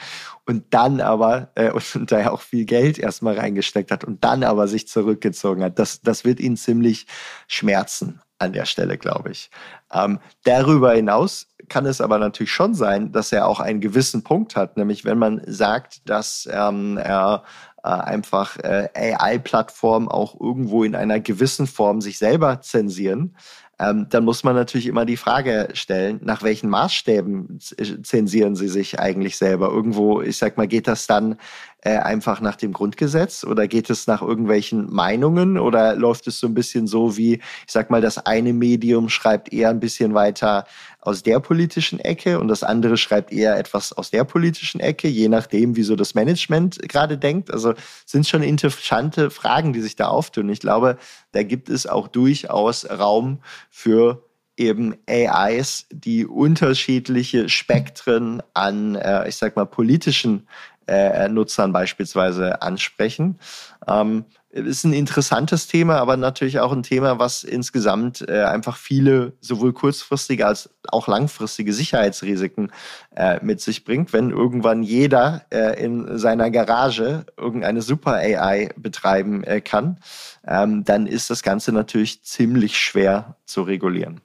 und 0.46 0.66
dann 0.72 1.00
aber, 1.00 1.52
äh, 1.56 1.72
und 1.72 2.12
da 2.12 2.20
er 2.20 2.34
auch 2.34 2.42
viel 2.42 2.66
Geld 2.66 3.00
erstmal 3.00 3.40
reingesteckt 3.40 3.90
hat 3.90 4.04
und 4.04 4.26
dann 4.26 4.44
aber 4.44 4.68
sich 4.68 4.86
zurückgezogen 4.86 5.64
hat. 5.64 5.80
Das, 5.80 6.02
das 6.02 6.26
wird 6.26 6.42
ihn 6.42 6.58
ziemlich 6.58 7.08
schmerzen 7.48 8.20
an 8.40 8.54
der 8.54 8.66
Stelle, 8.66 8.98
glaube 8.98 9.32
ich. 9.32 9.50
Ähm, 9.94 10.20
darüber 10.44 10.94
hinaus 10.94 11.48
kann 11.68 11.86
es 11.86 12.02
aber 12.02 12.18
natürlich 12.18 12.52
schon 12.52 12.74
sein, 12.74 13.12
dass 13.12 13.32
er 13.32 13.48
auch 13.48 13.60
einen 13.60 13.82
gewissen 13.82 14.24
Punkt 14.24 14.56
hat, 14.56 14.78
nämlich 14.78 15.06
wenn 15.06 15.20
man 15.20 15.42
sagt, 15.46 16.10
dass 16.10 16.50
ähm, 16.52 16.98
er 16.98 17.44
äh, 17.84 17.90
einfach 17.90 18.58
äh, 18.58 18.90
AI-Plattformen 18.94 20.08
auch 20.08 20.40
irgendwo 20.40 20.84
in 20.84 20.96
einer 20.96 21.20
gewissen 21.20 21.68
Form 21.68 22.02
sich 22.02 22.18
selber 22.18 22.62
zensieren, 22.62 23.36
ähm, 23.80 24.08
dann 24.10 24.26
muss 24.26 24.44
man 24.44 24.56
natürlich 24.56 24.88
immer 24.88 25.06
die 25.06 25.16
Frage 25.16 25.70
stellen, 25.74 26.20
nach 26.22 26.44
welchen 26.44 26.70
Maßstäben 26.70 27.60
zensieren 28.04 28.56
sie 28.56 28.68
sich 28.68 29.00
eigentlich 29.00 29.38
selber? 29.38 29.70
Irgendwo, 29.70 30.22
ich 30.22 30.38
sag 30.38 30.58
mal, 30.58 30.68
geht 30.68 30.88
das 30.88 31.08
dann 31.08 31.38
äh, 31.82 31.98
einfach 31.98 32.42
nach 32.42 32.58
dem 32.58 32.74
Grundgesetz 32.74 33.46
oder 33.46 33.68
geht 33.68 33.90
es 33.90 34.06
nach 34.06 34.22
irgendwelchen 34.22 34.92
Meinungen 34.94 35.58
oder 35.58 35.96
läuft 35.96 36.28
es 36.28 36.40
so 36.40 36.48
ein 36.48 36.54
bisschen 36.54 36.88
so 36.88 37.16
wie, 37.16 37.36
ich 37.36 37.72
sag 37.72 37.90
mal, 37.90 38.02
das 38.02 38.26
eine 38.26 38.52
Medium 38.52 39.08
schreibt 39.08 39.54
eher 39.54 39.70
ein 39.70 39.80
bisschen 39.80 40.14
weiter 40.14 40.66
aus 41.00 41.24
der 41.24 41.40
politischen 41.40 42.00
Ecke 42.00 42.40
und 42.40 42.50
das 42.50 42.64
andere 42.64 42.98
schreibt 42.98 43.32
eher 43.32 43.58
etwas 43.58 43.94
aus 43.94 44.12
der 44.12 44.26
politischen 44.26 44.82
Ecke, 44.82 45.08
je 45.08 45.30
nachdem, 45.30 45.78
wie 45.78 45.84
so 45.84 45.96
das 45.96 46.16
Management 46.16 46.80
gerade 46.90 47.18
denkt. 47.18 47.52
Also 47.52 47.74
sind 48.06 48.28
schon 48.28 48.44
interessante 48.44 49.30
Fragen, 49.30 49.72
die 49.72 49.82
sich 49.82 49.96
da 49.96 50.08
auftun. 50.08 50.50
Ich 50.50 50.60
glaube, 50.60 50.98
da 51.32 51.44
gibt 51.44 51.70
es 51.70 51.88
auch 51.88 52.10
durchaus 52.10 52.90
Raum 52.90 53.40
für 53.70 54.24
eben 54.58 54.96
AIs, 55.08 55.88
die 55.90 56.26
unterschiedliche 56.26 57.48
Spektren 57.48 58.44
an, 58.54 58.96
äh, 58.96 59.30
ich 59.30 59.38
sag 59.38 59.56
mal, 59.56 59.66
politischen 59.66 60.48
äh, 60.90 61.30
Nutzern 61.30 61.72
beispielsweise 61.72 62.62
ansprechen. 62.62 63.40
Ähm, 63.88 64.26
ist 64.52 64.84
ein 64.84 64.94
interessantes 64.94 65.68
Thema, 65.68 65.98
aber 65.98 66.18
natürlich 66.18 66.60
auch 66.60 66.72
ein 66.72 66.82
Thema, 66.82 67.20
was 67.20 67.44
insgesamt 67.44 68.28
äh, 68.28 68.44
einfach 68.44 68.78
viele 68.78 69.34
sowohl 69.42 69.74
kurzfristige 69.74 70.48
als 70.48 70.72
auch 70.88 71.08
langfristige 71.08 71.72
Sicherheitsrisiken 71.72 72.72
äh, 73.16 73.40
mit 73.44 73.62
sich 73.62 73.86
bringt. 73.86 74.12
Wenn 74.12 74.32
irgendwann 74.32 74.82
jeder 74.82 75.44
äh, 75.52 75.84
in 75.84 76.18
seiner 76.18 76.50
Garage 76.50 77.26
irgendeine 77.38 77.84
Super 77.84 78.14
AI 78.14 78.70
betreiben 78.76 79.44
äh, 79.44 79.62
kann, 79.62 80.00
ähm, 80.48 80.84
dann 80.84 81.06
ist 81.06 81.30
das 81.30 81.44
Ganze 81.44 81.72
natürlich 81.72 82.24
ziemlich 82.24 82.80
schwer 82.80 83.36
zu 83.46 83.62
regulieren. 83.62 84.22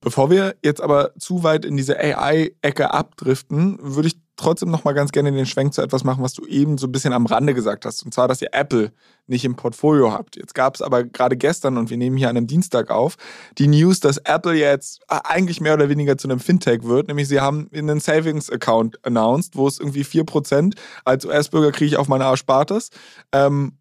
Bevor 0.00 0.30
wir 0.30 0.54
jetzt 0.62 0.82
aber 0.82 1.12
zu 1.18 1.42
weit 1.44 1.64
in 1.64 1.76
diese 1.76 1.98
AI-Ecke 1.98 2.92
abdriften, 2.92 3.78
würde 3.80 4.08
ich 4.08 4.23
trotzdem 4.36 4.70
noch 4.70 4.84
mal 4.84 4.92
ganz 4.92 5.12
gerne 5.12 5.30
den 5.32 5.46
Schwenk 5.46 5.74
zu 5.74 5.82
etwas 5.82 6.04
machen, 6.04 6.22
was 6.22 6.32
du 6.32 6.44
eben 6.46 6.78
so 6.78 6.86
ein 6.86 6.92
bisschen 6.92 7.12
am 7.12 7.26
Rande 7.26 7.54
gesagt 7.54 7.84
hast. 7.84 8.04
Und 8.04 8.12
zwar, 8.12 8.28
dass 8.28 8.42
ihr 8.42 8.48
Apple 8.52 8.92
nicht 9.26 9.44
im 9.44 9.56
Portfolio 9.56 10.12
habt. 10.12 10.36
Jetzt 10.36 10.54
gab 10.54 10.74
es 10.74 10.82
aber 10.82 11.04
gerade 11.04 11.36
gestern, 11.36 11.78
und 11.78 11.90
wir 11.90 11.96
nehmen 11.96 12.16
hier 12.16 12.28
an 12.28 12.36
einem 12.36 12.46
Dienstag 12.46 12.90
auf, 12.90 13.16
die 13.58 13.68
News, 13.68 14.00
dass 14.00 14.18
Apple 14.18 14.54
jetzt 14.54 15.00
eigentlich 15.08 15.60
mehr 15.60 15.74
oder 15.74 15.88
weniger 15.88 16.18
zu 16.18 16.28
einem 16.28 16.40
Fintech 16.40 16.82
wird. 16.82 17.08
Nämlich 17.08 17.28
sie 17.28 17.40
haben 17.40 17.70
einen 17.72 18.00
Savings-Account 18.00 19.04
announced, 19.04 19.56
wo 19.56 19.66
es 19.66 19.78
irgendwie 19.78 20.04
4% 20.04 20.74
als 21.04 21.24
US-Bürger 21.24 21.72
kriege 21.72 21.86
ich 21.86 21.96
auf 21.96 22.08
meine 22.08 22.24
Erspartes. 22.24 22.90
Ähm, 23.32 23.78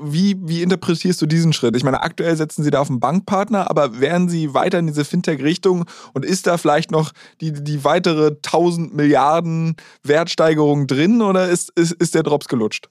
wie, 0.00 0.36
wie 0.40 0.62
interpretierst 0.62 1.20
du 1.20 1.26
diesen 1.26 1.52
Schritt? 1.52 1.76
Ich 1.76 1.84
meine, 1.84 2.02
aktuell 2.02 2.36
setzen 2.36 2.62
Sie 2.62 2.70
da 2.70 2.80
auf 2.80 2.90
einen 2.90 3.00
Bankpartner, 3.00 3.70
aber 3.70 4.00
werden 4.00 4.28
Sie 4.28 4.54
weiter 4.54 4.78
in 4.78 4.86
diese 4.86 5.04
Fintech-Richtung 5.04 5.84
und 6.14 6.24
ist 6.24 6.46
da 6.46 6.56
vielleicht 6.56 6.90
noch 6.90 7.12
die, 7.40 7.52
die 7.52 7.84
weitere 7.84 8.28
1000 8.28 8.94
Milliarden 8.94 9.76
Wertsteigerung 10.02 10.86
drin 10.86 11.22
oder 11.22 11.48
ist, 11.48 11.70
ist, 11.76 11.92
ist 11.92 12.14
der 12.14 12.22
Drops 12.22 12.48
gelutscht? 12.48 12.88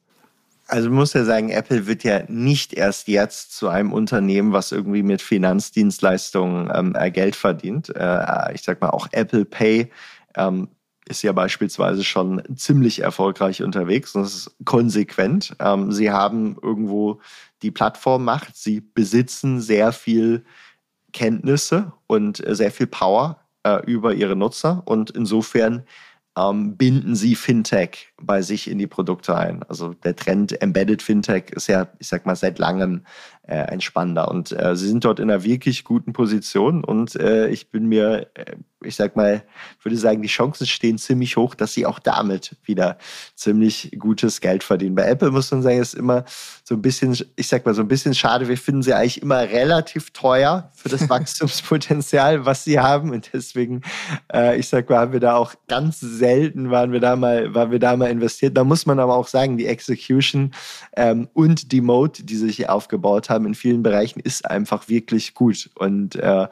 Also 0.67 0.89
muss 0.89 1.13
ja 1.13 1.23
sagen, 1.23 1.49
Apple 1.49 1.85
wird 1.85 2.03
ja 2.03 2.23
nicht 2.27 2.73
erst 2.73 3.07
jetzt 3.07 3.55
zu 3.55 3.67
einem 3.67 3.93
Unternehmen, 3.93 4.51
was 4.51 4.71
irgendwie 4.71 5.03
mit 5.03 5.21
Finanzdienstleistungen 5.21 6.71
ähm, 6.73 6.95
äh, 6.97 7.11
Geld 7.11 7.35
verdient. 7.35 7.95
Äh, 7.95 8.53
ich 8.53 8.63
sag 8.63 8.81
mal 8.81 8.89
auch 8.89 9.07
Apple 9.11 9.45
Pay 9.45 9.91
ähm, 10.35 10.69
ist 11.07 11.21
ja 11.21 11.31
beispielsweise 11.31 12.03
schon 12.03 12.41
ziemlich 12.55 12.99
erfolgreich 12.99 13.61
unterwegs 13.61 14.15
und 14.15 14.23
das 14.23 14.35
ist 14.35 14.55
konsequent. 14.65 15.55
Ähm, 15.59 15.91
sie 15.91 16.11
haben 16.11 16.57
irgendwo 16.61 17.21
die 17.61 17.71
Plattformmacht, 17.71 18.55
sie 18.55 18.81
besitzen 18.81 19.61
sehr 19.61 19.91
viel 19.91 20.43
Kenntnisse 21.13 21.93
und 22.07 22.45
äh, 22.45 22.55
sehr 22.55 22.71
viel 22.71 22.87
Power 22.87 23.39
äh, 23.63 23.83
über 23.85 24.13
ihre 24.13 24.35
Nutzer 24.35 24.83
und 24.85 25.11
insofern 25.11 25.83
ähm, 26.37 26.75
binden 26.75 27.15
sie 27.15 27.35
Fintech 27.35 28.13
bei 28.21 28.41
sich 28.41 28.69
in 28.69 28.77
die 28.77 28.87
Produkte 28.87 29.35
ein. 29.35 29.63
Also 29.63 29.93
der 29.93 30.15
Trend 30.15 30.61
Embedded 30.61 31.01
Fintech 31.01 31.51
ist 31.51 31.67
ja, 31.67 31.87
ich 31.99 32.07
sag 32.07 32.25
mal, 32.25 32.35
seit 32.35 32.59
langem 32.59 33.03
äh, 33.43 33.57
ein 33.57 33.81
spannender. 33.81 34.29
Und 34.29 34.51
äh, 34.51 34.75
sie 34.75 34.87
sind 34.87 35.03
dort 35.03 35.19
in 35.19 35.29
einer 35.29 35.43
wirklich 35.43 35.83
guten 35.83 36.13
Position 36.13 36.83
und 36.83 37.15
äh, 37.15 37.49
ich 37.49 37.71
bin 37.71 37.87
mir 37.87 38.27
äh, 38.35 38.55
ich 38.85 38.95
sag 38.95 39.15
mal, 39.15 39.43
würde 39.81 39.97
sagen, 39.97 40.21
die 40.21 40.27
Chancen 40.27 40.65
stehen 40.67 40.97
ziemlich 40.97 41.37
hoch, 41.37 41.55
dass 41.55 41.73
sie 41.73 41.85
auch 41.85 41.99
damit 41.99 42.55
wieder 42.63 42.97
ziemlich 43.35 43.91
gutes 43.99 44.41
Geld 44.41 44.63
verdienen. 44.63 44.95
Bei 44.95 45.07
Apple 45.07 45.31
muss 45.31 45.51
man 45.51 45.61
sagen, 45.61 45.79
ist 45.79 45.93
immer 45.93 46.23
so 46.63 46.75
ein 46.75 46.81
bisschen, 46.81 47.17
ich 47.35 47.47
sag 47.47 47.65
mal, 47.65 47.73
so 47.73 47.81
ein 47.81 47.87
bisschen 47.87 48.13
schade. 48.13 48.47
Wir 48.47 48.57
finden 48.57 48.83
sie 48.83 48.93
eigentlich 48.93 49.21
immer 49.21 49.41
relativ 49.41 50.11
teuer 50.11 50.71
für 50.75 50.89
das 50.89 51.09
Wachstumspotenzial, 51.09 52.45
was 52.45 52.63
sie 52.63 52.79
haben. 52.79 53.11
Und 53.11 53.29
deswegen, 53.33 53.81
äh, 54.33 54.57
ich 54.57 54.67
sag 54.67 54.89
mal, 54.89 54.99
haben 54.99 55.13
wir 55.13 55.19
da 55.19 55.35
auch 55.35 55.53
ganz 55.67 55.99
selten 55.99 56.69
waren 56.69 56.91
wir 56.91 56.99
da 56.99 57.15
mal, 57.15 57.53
waren 57.53 57.71
wir 57.71 57.79
da 57.79 57.95
mal 57.95 58.09
investiert. 58.15 58.57
Da 58.57 58.63
muss 58.63 58.85
man 58.85 58.99
aber 58.99 59.15
auch 59.15 59.27
sagen, 59.27 59.57
die 59.57 59.67
Execution 59.67 60.51
ähm, 60.95 61.27
und 61.33 61.71
die 61.71 61.81
Mode, 61.81 62.23
die 62.23 62.35
sich 62.35 62.57
hier 62.57 62.73
aufgebaut 62.73 63.29
haben 63.29 63.45
in 63.45 63.55
vielen 63.55 63.83
Bereichen, 63.83 64.19
ist 64.19 64.49
einfach 64.49 64.89
wirklich 64.89 65.33
gut. 65.33 65.69
Und 65.75 66.15
äh, 66.15 66.47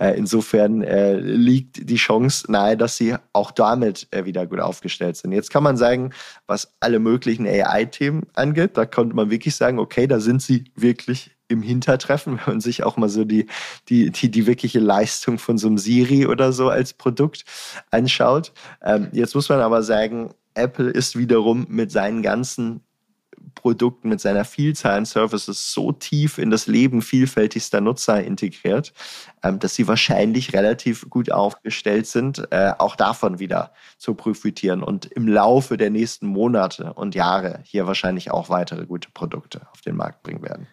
äh 0.00 0.16
insofern 0.16 0.82
äh, 0.82 1.18
liegt 1.18 1.88
die 1.88 1.96
Chance 1.96 2.50
nahe, 2.50 2.76
dass 2.76 2.96
sie 2.96 3.14
auch 3.32 3.50
damit 3.50 4.08
äh, 4.10 4.24
wieder 4.24 4.46
gut 4.46 4.60
aufgestellt 4.60 5.16
sind. 5.16 5.32
Jetzt 5.32 5.50
kann 5.50 5.62
man 5.62 5.76
sagen, 5.76 6.10
was 6.46 6.72
alle 6.80 6.98
möglichen 6.98 7.46
AI-Themen 7.46 8.26
angeht, 8.34 8.76
da 8.76 8.86
konnte 8.86 9.14
man 9.14 9.30
wirklich 9.30 9.54
sagen, 9.54 9.78
okay, 9.78 10.06
da 10.06 10.20
sind 10.20 10.42
sie 10.42 10.64
wirklich 10.74 11.32
im 11.48 11.62
Hintertreffen, 11.62 12.38
wenn 12.44 12.54
man 12.54 12.60
sich 12.60 12.84
auch 12.84 12.96
mal 12.96 13.08
so 13.08 13.24
die, 13.24 13.46
die, 13.88 14.10
die, 14.10 14.30
die 14.30 14.46
wirkliche 14.46 14.80
Leistung 14.80 15.38
von 15.38 15.58
so 15.58 15.66
einem 15.66 15.78
Siri 15.78 16.26
oder 16.26 16.52
so 16.52 16.68
als 16.68 16.92
Produkt 16.92 17.44
anschaut. 17.90 18.52
Ähm, 18.82 19.08
jetzt 19.12 19.34
muss 19.34 19.48
man 19.48 19.60
aber 19.60 19.82
sagen, 19.82 20.30
Apple 20.58 20.90
ist 20.90 21.16
wiederum 21.16 21.66
mit 21.68 21.90
seinen 21.90 22.22
ganzen 22.22 22.82
Produkten, 23.54 24.08
mit 24.08 24.20
seiner 24.20 24.44
Vielzahl 24.44 24.98
an 24.98 25.04
Services 25.04 25.72
so 25.72 25.92
tief 25.92 26.38
in 26.38 26.50
das 26.50 26.66
Leben 26.66 27.02
vielfältigster 27.02 27.80
Nutzer 27.80 28.22
integriert, 28.22 28.92
ähm, 29.42 29.58
dass 29.58 29.74
sie 29.74 29.88
wahrscheinlich 29.88 30.52
relativ 30.52 31.08
gut 31.10 31.32
aufgestellt 31.32 32.06
sind, 32.06 32.46
äh, 32.50 32.72
auch 32.78 32.96
davon 32.96 33.38
wieder 33.38 33.72
zu 33.96 34.14
profitieren 34.14 34.82
und 34.82 35.06
im 35.06 35.26
Laufe 35.26 35.76
der 35.76 35.90
nächsten 35.90 36.26
Monate 36.26 36.92
und 36.94 37.14
Jahre 37.14 37.60
hier 37.64 37.86
wahrscheinlich 37.86 38.30
auch 38.30 38.48
weitere 38.48 38.86
gute 38.86 39.10
Produkte 39.10 39.66
auf 39.72 39.80
den 39.80 39.96
Markt 39.96 40.22
bringen 40.22 40.42
werden. 40.42 40.68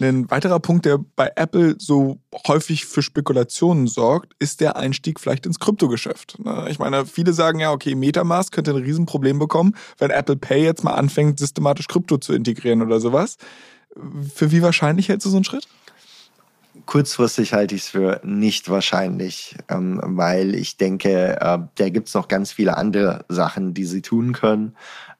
Ein 0.00 0.30
weiterer 0.30 0.60
Punkt, 0.60 0.86
der 0.86 0.98
bei 0.98 1.30
Apple 1.36 1.74
so 1.78 2.18
häufig 2.46 2.86
für 2.86 3.02
Spekulationen 3.02 3.86
sorgt, 3.86 4.32
ist 4.38 4.62
der 4.62 4.76
Einstieg 4.76 5.20
vielleicht 5.20 5.44
ins 5.44 5.58
Kryptogeschäft. 5.58 6.38
Ne? 6.38 6.68
Ich 6.70 6.78
meine, 6.78 7.04
viele 7.04 7.34
sagen 7.34 7.60
ja, 7.60 7.70
okay, 7.70 7.94
Metamask 7.94 8.52
könnte 8.52 8.70
ein 8.70 8.82
Riesenproblem 8.82 9.38
bekommen, 9.38 9.76
wenn 9.98 10.10
Apple 10.10 10.36
Pay 10.36 10.64
jetzt 10.64 10.84
mal 10.84 10.94
anfängt, 10.94 11.38
systematisch 11.38 11.86
Krypto 11.86 12.16
zu 12.16 12.32
integrieren 12.32 12.80
oder 12.80 12.98
sowas. 12.98 13.36
Für 14.34 14.50
wie 14.52 14.62
wahrscheinlich 14.62 15.10
hältst 15.10 15.26
du 15.26 15.30
so 15.30 15.36
einen 15.36 15.44
Schritt? 15.44 15.68
Kurzfristig 16.86 17.52
halte 17.52 17.74
ich 17.74 17.82
es 17.82 17.88
für 17.88 18.20
nicht 18.24 18.70
wahrscheinlich, 18.70 19.56
ähm, 19.68 20.00
weil 20.02 20.54
ich 20.54 20.76
denke, 20.76 21.38
äh, 21.40 21.58
da 21.74 21.88
gibt 21.90 22.08
es 22.08 22.14
noch 22.14 22.28
ganz 22.28 22.52
viele 22.52 22.76
andere 22.76 23.24
Sachen, 23.28 23.74
die 23.74 23.84
sie 23.84 24.02
tun 24.02 24.32
können. 24.32 24.76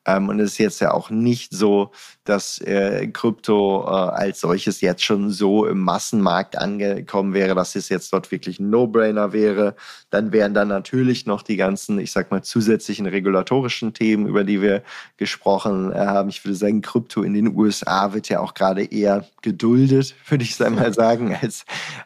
Ähm, 0.07 0.29
und 0.29 0.41
es 0.41 0.53
ist 0.53 0.59
jetzt 0.59 0.81
ja 0.81 0.93
auch 0.93 1.11
nicht 1.11 1.53
so, 1.53 1.91
dass 2.25 2.59
äh, 2.61 3.07
Krypto 3.09 3.85
äh, 3.85 3.91
als 3.91 4.41
solches 4.41 4.81
jetzt 4.81 5.05
schon 5.05 5.31
so 5.31 5.67
im 5.67 5.81
Massenmarkt 5.81 6.57
angekommen 6.57 7.35
wäre, 7.35 7.55
dass 7.55 7.77
es 7.77 7.89
jetzt 7.89 8.13
dort 8.13 8.31
wirklich 8.31 8.61
ein 8.61 8.71
No-Brainer 8.71 9.33
wäre. 9.33 9.75
Dann 10.11 10.33
wären 10.33 10.55
dann 10.55 10.69
natürlich 10.69 11.27
noch 11.27 11.43
die 11.43 11.57
ganzen, 11.57 11.99
ich 11.99 12.13
sag 12.13 12.31
mal, 12.31 12.43
zusätzlichen 12.43 13.07
regulatorischen 13.07 13.93
Themen, 13.93 14.27
über 14.27 14.45
die 14.45 14.63
wir 14.63 14.83
gesprochen 15.19 15.95
haben. 15.95 16.31
Ich 16.31 16.45
würde 16.45 16.57
sagen, 16.57 16.81
Krypto 16.81 17.23
in 17.23 17.35
den 17.35 17.55
USA 17.55 18.15
wird 18.15 18.29
ja 18.29 18.41
auch 18.41 18.55
gerade 18.55 18.85
eher 18.85 19.27
geduldet, 19.43 20.15
würde 20.29 20.45
ich 20.45 20.57
sagen, 20.57 21.37
als, 21.41 21.65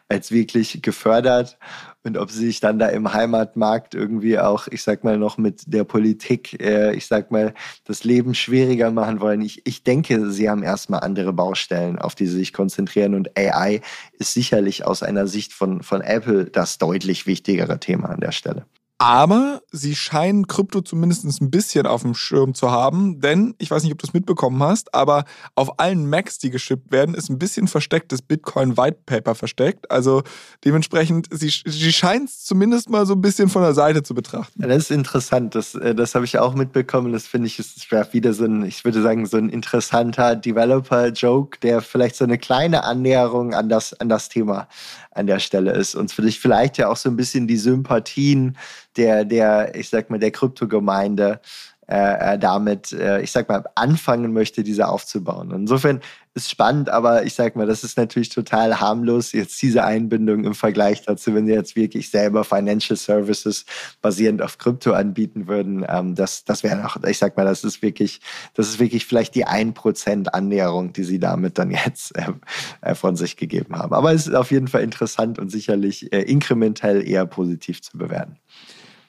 als 0.09 0.31
wirklich 0.31 0.81
gefördert 0.81 1.57
und 2.05 2.17
ob 2.17 2.29
sie 2.29 2.45
sich 2.45 2.59
dann 2.59 2.77
da 2.77 2.87
im 2.87 3.13
Heimatmarkt 3.13 3.95
irgendwie 3.95 4.37
auch, 4.37 4.67
ich 4.67 4.83
sag 4.83 5.03
mal, 5.03 5.17
noch 5.17 5.37
mit 5.37 5.63
der 5.65 5.83
Politik, 5.83 6.61
äh, 6.61 6.95
ich 6.95 7.07
sag 7.07 7.31
mal, 7.31 7.53
das 7.83 8.03
Leben 8.03 8.35
schwieriger 8.35 8.91
machen 8.91 9.19
wollen. 9.19 9.41
Ich, 9.41 9.65
ich 9.65 9.83
denke, 9.83 10.29
sie 10.29 10.49
haben 10.49 10.61
erstmal 10.61 10.99
andere 10.99 11.33
Baustellen, 11.33 11.97
auf 11.97 12.13
die 12.13 12.27
sie 12.27 12.37
sich 12.37 12.53
konzentrieren 12.53 13.15
und 13.15 13.37
AI 13.37 13.81
ist 14.19 14.33
sicherlich 14.33 14.85
aus 14.85 15.01
einer 15.01 15.27
Sicht 15.27 15.51
von, 15.51 15.81
von 15.81 16.01
Apple 16.01 16.45
das 16.45 16.77
deutlich 16.77 17.25
wichtigere 17.25 17.79
Thema 17.79 18.09
an 18.09 18.19
der 18.19 18.31
Stelle. 18.31 18.65
Aber 18.97 19.61
sie 19.71 19.93
scheinen 19.93 20.47
Krypto 20.47 20.79
zumindest 20.79 21.25
ein 21.41 21.51
bisschen 21.51 21.85
auf 21.85 22.03
dem 22.03 22.15
Schirm 22.15 22.53
zu 22.53 22.71
haben, 22.71 23.19
denn 23.19 23.53
ich 23.57 23.69
weiß 23.69 23.83
nicht, 23.83 23.91
ob 23.91 23.99
du 23.99 24.07
es 24.07 24.13
mitbekommen 24.13 24.63
hast, 24.63 24.93
aber 24.93 25.25
auf 25.53 25.79
allen 25.79 26.09
Macs, 26.09 26.37
die 26.37 26.49
geschippt 26.49 26.93
werden, 26.93 27.13
ist 27.13 27.29
ein 27.29 27.37
bisschen 27.37 27.67
verstecktes 27.67 28.21
Bitcoin 28.21 28.77
White 28.77 28.99
Paper 29.05 29.35
versteckt. 29.35 29.91
Also 29.91 30.23
dementsprechend, 30.63 31.27
sie, 31.29 31.49
sie 31.49 31.91
scheint 31.91 32.29
es 32.29 32.45
zumindest 32.45 32.89
mal 32.89 33.05
so 33.05 33.15
ein 33.15 33.21
bisschen 33.21 33.49
von 33.49 33.63
der 33.63 33.73
Seite 33.73 34.01
zu 34.01 34.15
betrachten. 34.15 34.61
Ja, 34.61 34.69
das 34.69 34.83
ist 34.83 34.91
interessant. 34.91 35.55
Das, 35.55 35.75
äh, 35.75 35.93
das 35.93 36.15
habe 36.15 36.23
ich 36.23 36.39
auch 36.39 36.55
mitbekommen. 36.55 37.11
Das 37.11 37.27
finde 37.27 37.47
ich 37.47 37.59
ist 37.59 37.91
wieder 38.13 38.33
so 38.33 38.45
ein, 38.45 38.63
ich 38.63 38.85
würde 38.85 39.01
sagen, 39.01 39.25
so 39.25 39.35
ein 39.35 39.49
interessanter 39.49 40.37
Developer-Joke, 40.37 41.59
der 41.59 41.81
vielleicht 41.81 42.15
so 42.15 42.23
eine 42.23 42.37
kleine 42.37 42.85
Annäherung 42.85 43.53
an 43.53 43.67
das, 43.67 43.93
an 43.93 44.07
das 44.07 44.29
Thema 44.29 44.69
an 45.15 45.27
der 45.27 45.39
Stelle 45.39 45.71
ist 45.71 45.95
und 45.95 46.11
vielleicht 46.11 46.77
ja 46.77 46.89
auch 46.89 46.97
so 46.97 47.09
ein 47.09 47.15
bisschen 47.15 47.47
die 47.47 47.57
Sympathien 47.57 48.57
der, 48.97 49.25
der 49.25 49.75
ich 49.75 49.89
sag 49.89 50.09
mal, 50.09 50.19
der 50.19 50.31
Kryptogemeinde 50.31 51.39
äh, 51.87 52.33
äh, 52.33 52.39
damit, 52.39 52.91
äh, 52.93 53.21
ich 53.21 53.31
sag 53.31 53.47
mal, 53.47 53.63
anfangen 53.75 54.33
möchte, 54.33 54.63
diese 54.63 54.87
aufzubauen. 54.87 55.51
Insofern 55.51 56.01
ist 56.35 56.51
spannend, 56.51 56.89
aber 56.89 57.23
ich 57.23 57.33
sag 57.33 57.55
mal, 57.55 57.65
das 57.65 57.85
ist 57.85 57.97
natürlich 57.97 58.27
total 58.27 58.81
harmlos, 58.81 59.31
jetzt 59.31 59.61
diese 59.61 59.85
Einbindung 59.85 60.43
im 60.43 60.53
Vergleich 60.53 61.01
dazu, 61.01 61.33
wenn 61.33 61.47
sie 61.47 61.53
jetzt 61.53 61.77
wirklich 61.77 62.09
selber 62.09 62.43
Financial 62.43 62.97
Services 62.97 63.65
basierend 64.01 64.41
auf 64.41 64.57
Krypto 64.57 64.91
anbieten 64.91 65.47
würden. 65.47 65.85
Ähm, 65.87 66.13
das 66.13 66.43
das 66.43 66.63
wäre 66.63 66.75
noch, 66.75 67.01
ich 67.03 67.17
sag 67.17 67.37
mal, 67.37 67.45
das 67.45 67.63
ist 67.63 67.81
wirklich, 67.81 68.19
das 68.53 68.67
ist 68.67 68.79
wirklich 68.79 69.05
vielleicht 69.05 69.33
die 69.35 69.47
1% 69.47 70.27
Annäherung, 70.27 70.91
die 70.91 71.05
sie 71.05 71.19
damit 71.19 71.57
dann 71.57 71.71
jetzt 71.71 72.15
äh, 72.17 72.33
äh, 72.81 72.95
von 72.95 73.15
sich 73.15 73.37
gegeben 73.37 73.77
haben. 73.77 73.93
Aber 73.93 74.13
es 74.13 74.27
ist 74.27 74.35
auf 74.35 74.51
jeden 74.51 74.67
Fall 74.67 74.83
interessant 74.83 75.39
und 75.39 75.49
sicherlich 75.49 76.11
äh, 76.11 76.21
inkrementell 76.21 77.07
eher 77.07 77.25
positiv 77.25 77.81
zu 77.81 77.97
bewerten. 77.97 78.37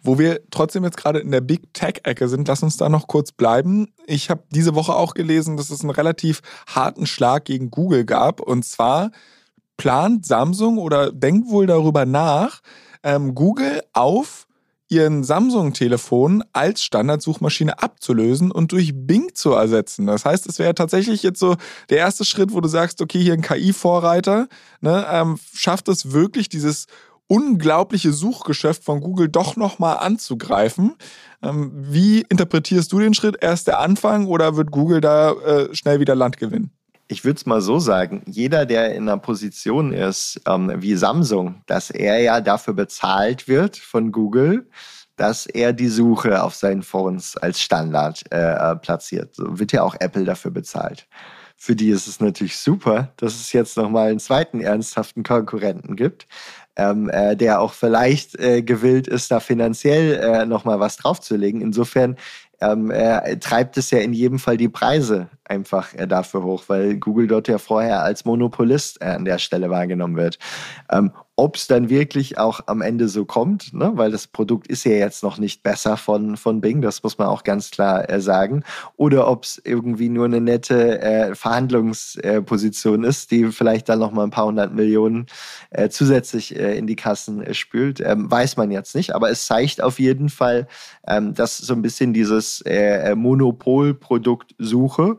Wo 0.06 0.18
wir 0.18 0.40
trotzdem 0.50 0.84
jetzt 0.84 0.96
gerade 0.96 1.18
in 1.18 1.32
der 1.32 1.40
Big 1.40 1.74
Tech-Ecke 1.74 2.28
sind, 2.28 2.46
lass 2.46 2.62
uns 2.62 2.76
da 2.76 2.88
noch 2.88 3.08
kurz 3.08 3.32
bleiben. 3.32 3.92
Ich 4.06 4.30
habe 4.30 4.44
diese 4.50 4.76
Woche 4.76 4.94
auch 4.94 5.14
gelesen, 5.14 5.56
dass 5.56 5.70
es 5.70 5.80
einen 5.80 5.90
relativ 5.90 6.42
harten 6.68 7.06
Schlag 7.06 7.44
gegen 7.44 7.72
Google 7.72 8.04
gab. 8.04 8.40
Und 8.40 8.64
zwar 8.64 9.10
plant 9.76 10.24
Samsung 10.24 10.78
oder 10.78 11.10
denkt 11.10 11.50
wohl 11.50 11.66
darüber 11.66 12.06
nach, 12.06 12.60
ähm, 13.02 13.34
Google 13.34 13.82
auf 13.94 14.46
ihren 14.88 15.24
Samsung-Telefon 15.24 16.44
als 16.52 16.84
Standardsuchmaschine 16.84 17.82
abzulösen 17.82 18.52
und 18.52 18.70
durch 18.70 18.92
Bing 18.94 19.34
zu 19.34 19.52
ersetzen. 19.52 20.06
Das 20.06 20.24
heißt, 20.24 20.46
es 20.46 20.60
wäre 20.60 20.76
tatsächlich 20.76 21.24
jetzt 21.24 21.40
so 21.40 21.56
der 21.90 21.98
erste 21.98 22.24
Schritt, 22.24 22.52
wo 22.52 22.60
du 22.60 22.68
sagst, 22.68 23.02
okay, 23.02 23.20
hier 23.20 23.32
ein 23.32 23.42
KI-Vorreiter, 23.42 24.46
ne, 24.80 25.04
ähm, 25.10 25.38
schafft 25.52 25.88
es 25.88 26.12
wirklich, 26.12 26.48
dieses 26.48 26.86
unglaubliche 27.28 28.12
Suchgeschäft 28.12 28.84
von 28.84 29.00
Google 29.00 29.28
doch 29.28 29.56
nochmal 29.56 29.98
anzugreifen. 29.98 30.94
Ähm, 31.42 31.72
wie 31.74 32.22
interpretierst 32.28 32.92
du 32.92 32.98
den 32.98 33.14
Schritt? 33.14 33.36
Erst 33.40 33.66
der 33.66 33.80
Anfang 33.80 34.26
oder 34.26 34.56
wird 34.56 34.70
Google 34.70 35.00
da 35.00 35.32
äh, 35.32 35.74
schnell 35.74 36.00
wieder 36.00 36.14
Land 36.14 36.36
gewinnen? 36.36 36.70
Ich 37.08 37.24
würde 37.24 37.36
es 37.36 37.46
mal 37.46 37.60
so 37.60 37.78
sagen, 37.78 38.22
jeder, 38.26 38.66
der 38.66 38.94
in 38.94 39.04
einer 39.04 39.18
Position 39.18 39.92
ist 39.92 40.40
ähm, 40.46 40.72
wie 40.76 40.96
Samsung, 40.96 41.62
dass 41.66 41.90
er 41.90 42.20
ja 42.20 42.40
dafür 42.40 42.74
bezahlt 42.74 43.46
wird 43.46 43.76
von 43.76 44.10
Google, 44.10 44.68
dass 45.14 45.46
er 45.46 45.72
die 45.72 45.88
Suche 45.88 46.42
auf 46.42 46.54
seinen 46.54 46.82
Phones 46.82 47.36
als 47.36 47.60
Standard 47.60 48.24
äh, 48.30 48.74
platziert. 48.76 49.36
So 49.36 49.58
wird 49.58 49.72
ja 49.72 49.82
auch 49.82 49.94
Apple 49.98 50.24
dafür 50.24 50.50
bezahlt. 50.50 51.06
Für 51.56 51.74
die 51.74 51.88
ist 51.88 52.06
es 52.06 52.20
natürlich 52.20 52.58
super, 52.58 53.12
dass 53.16 53.34
es 53.34 53.52
jetzt 53.52 53.76
nochmal 53.78 54.10
einen 54.10 54.18
zweiten 54.18 54.60
ernsthaften 54.60 55.22
Konkurrenten 55.22 55.96
gibt 55.96 56.26
ähm, 56.76 57.08
äh, 57.10 57.36
der 57.36 57.60
auch 57.60 57.72
vielleicht 57.72 58.38
äh, 58.38 58.62
gewillt 58.62 59.08
ist, 59.08 59.30
da 59.30 59.40
finanziell 59.40 60.14
äh, 60.14 60.46
nochmal 60.46 60.80
was 60.80 60.96
draufzulegen. 60.96 61.60
Insofern 61.60 62.16
ähm, 62.60 62.90
äh, 62.90 63.36
treibt 63.38 63.76
es 63.76 63.90
ja 63.90 63.98
in 63.98 64.12
jedem 64.12 64.38
Fall 64.38 64.56
die 64.56 64.68
Preise 64.68 65.28
einfach 65.44 65.92
äh, 65.94 66.06
dafür 66.06 66.42
hoch, 66.42 66.64
weil 66.68 66.96
Google 66.96 67.26
dort 67.26 67.48
ja 67.48 67.58
vorher 67.58 68.02
als 68.02 68.24
Monopolist 68.24 69.00
äh, 69.00 69.06
an 69.06 69.24
der 69.24 69.38
Stelle 69.38 69.70
wahrgenommen 69.70 70.16
wird. 70.16 70.38
Ähm, 70.90 71.12
ob 71.38 71.56
es 71.56 71.66
dann 71.66 71.90
wirklich 71.90 72.38
auch 72.38 72.60
am 72.66 72.80
Ende 72.80 73.08
so 73.08 73.26
kommt, 73.26 73.74
ne? 73.74 73.92
weil 73.94 74.10
das 74.10 74.26
Produkt 74.26 74.68
ist 74.68 74.84
ja 74.84 74.92
jetzt 74.92 75.22
noch 75.22 75.36
nicht 75.36 75.62
besser 75.62 75.98
von, 75.98 76.38
von 76.38 76.62
Bing, 76.62 76.80
das 76.80 77.02
muss 77.02 77.18
man 77.18 77.28
auch 77.28 77.44
ganz 77.44 77.70
klar 77.70 78.08
äh, 78.08 78.22
sagen, 78.22 78.64
oder 78.96 79.28
ob 79.28 79.44
es 79.44 79.60
irgendwie 79.62 80.08
nur 80.08 80.24
eine 80.24 80.40
nette 80.40 81.02
äh, 81.02 81.34
Verhandlungsposition 81.34 83.04
äh, 83.04 83.08
ist, 83.08 83.30
die 83.30 83.52
vielleicht 83.52 83.90
dann 83.90 83.98
noch 83.98 84.12
mal 84.12 84.24
ein 84.24 84.30
paar 84.30 84.46
hundert 84.46 84.72
Millionen 84.72 85.26
äh, 85.70 85.90
zusätzlich 85.90 86.56
äh, 86.56 86.78
in 86.78 86.86
die 86.86 86.96
Kassen 86.96 87.42
äh, 87.42 87.52
spült, 87.52 88.00
ähm, 88.00 88.30
weiß 88.30 88.56
man 88.56 88.70
jetzt 88.70 88.94
nicht, 88.94 89.14
aber 89.14 89.30
es 89.30 89.44
zeigt 89.44 89.82
auf 89.82 89.98
jeden 89.98 90.30
Fall, 90.30 90.66
ähm, 91.06 91.34
dass 91.34 91.58
so 91.58 91.74
ein 91.74 91.82
bisschen 91.82 92.14
dieses 92.14 92.62
äh, 92.62 93.14
Monopolproduktsuche 93.14 95.18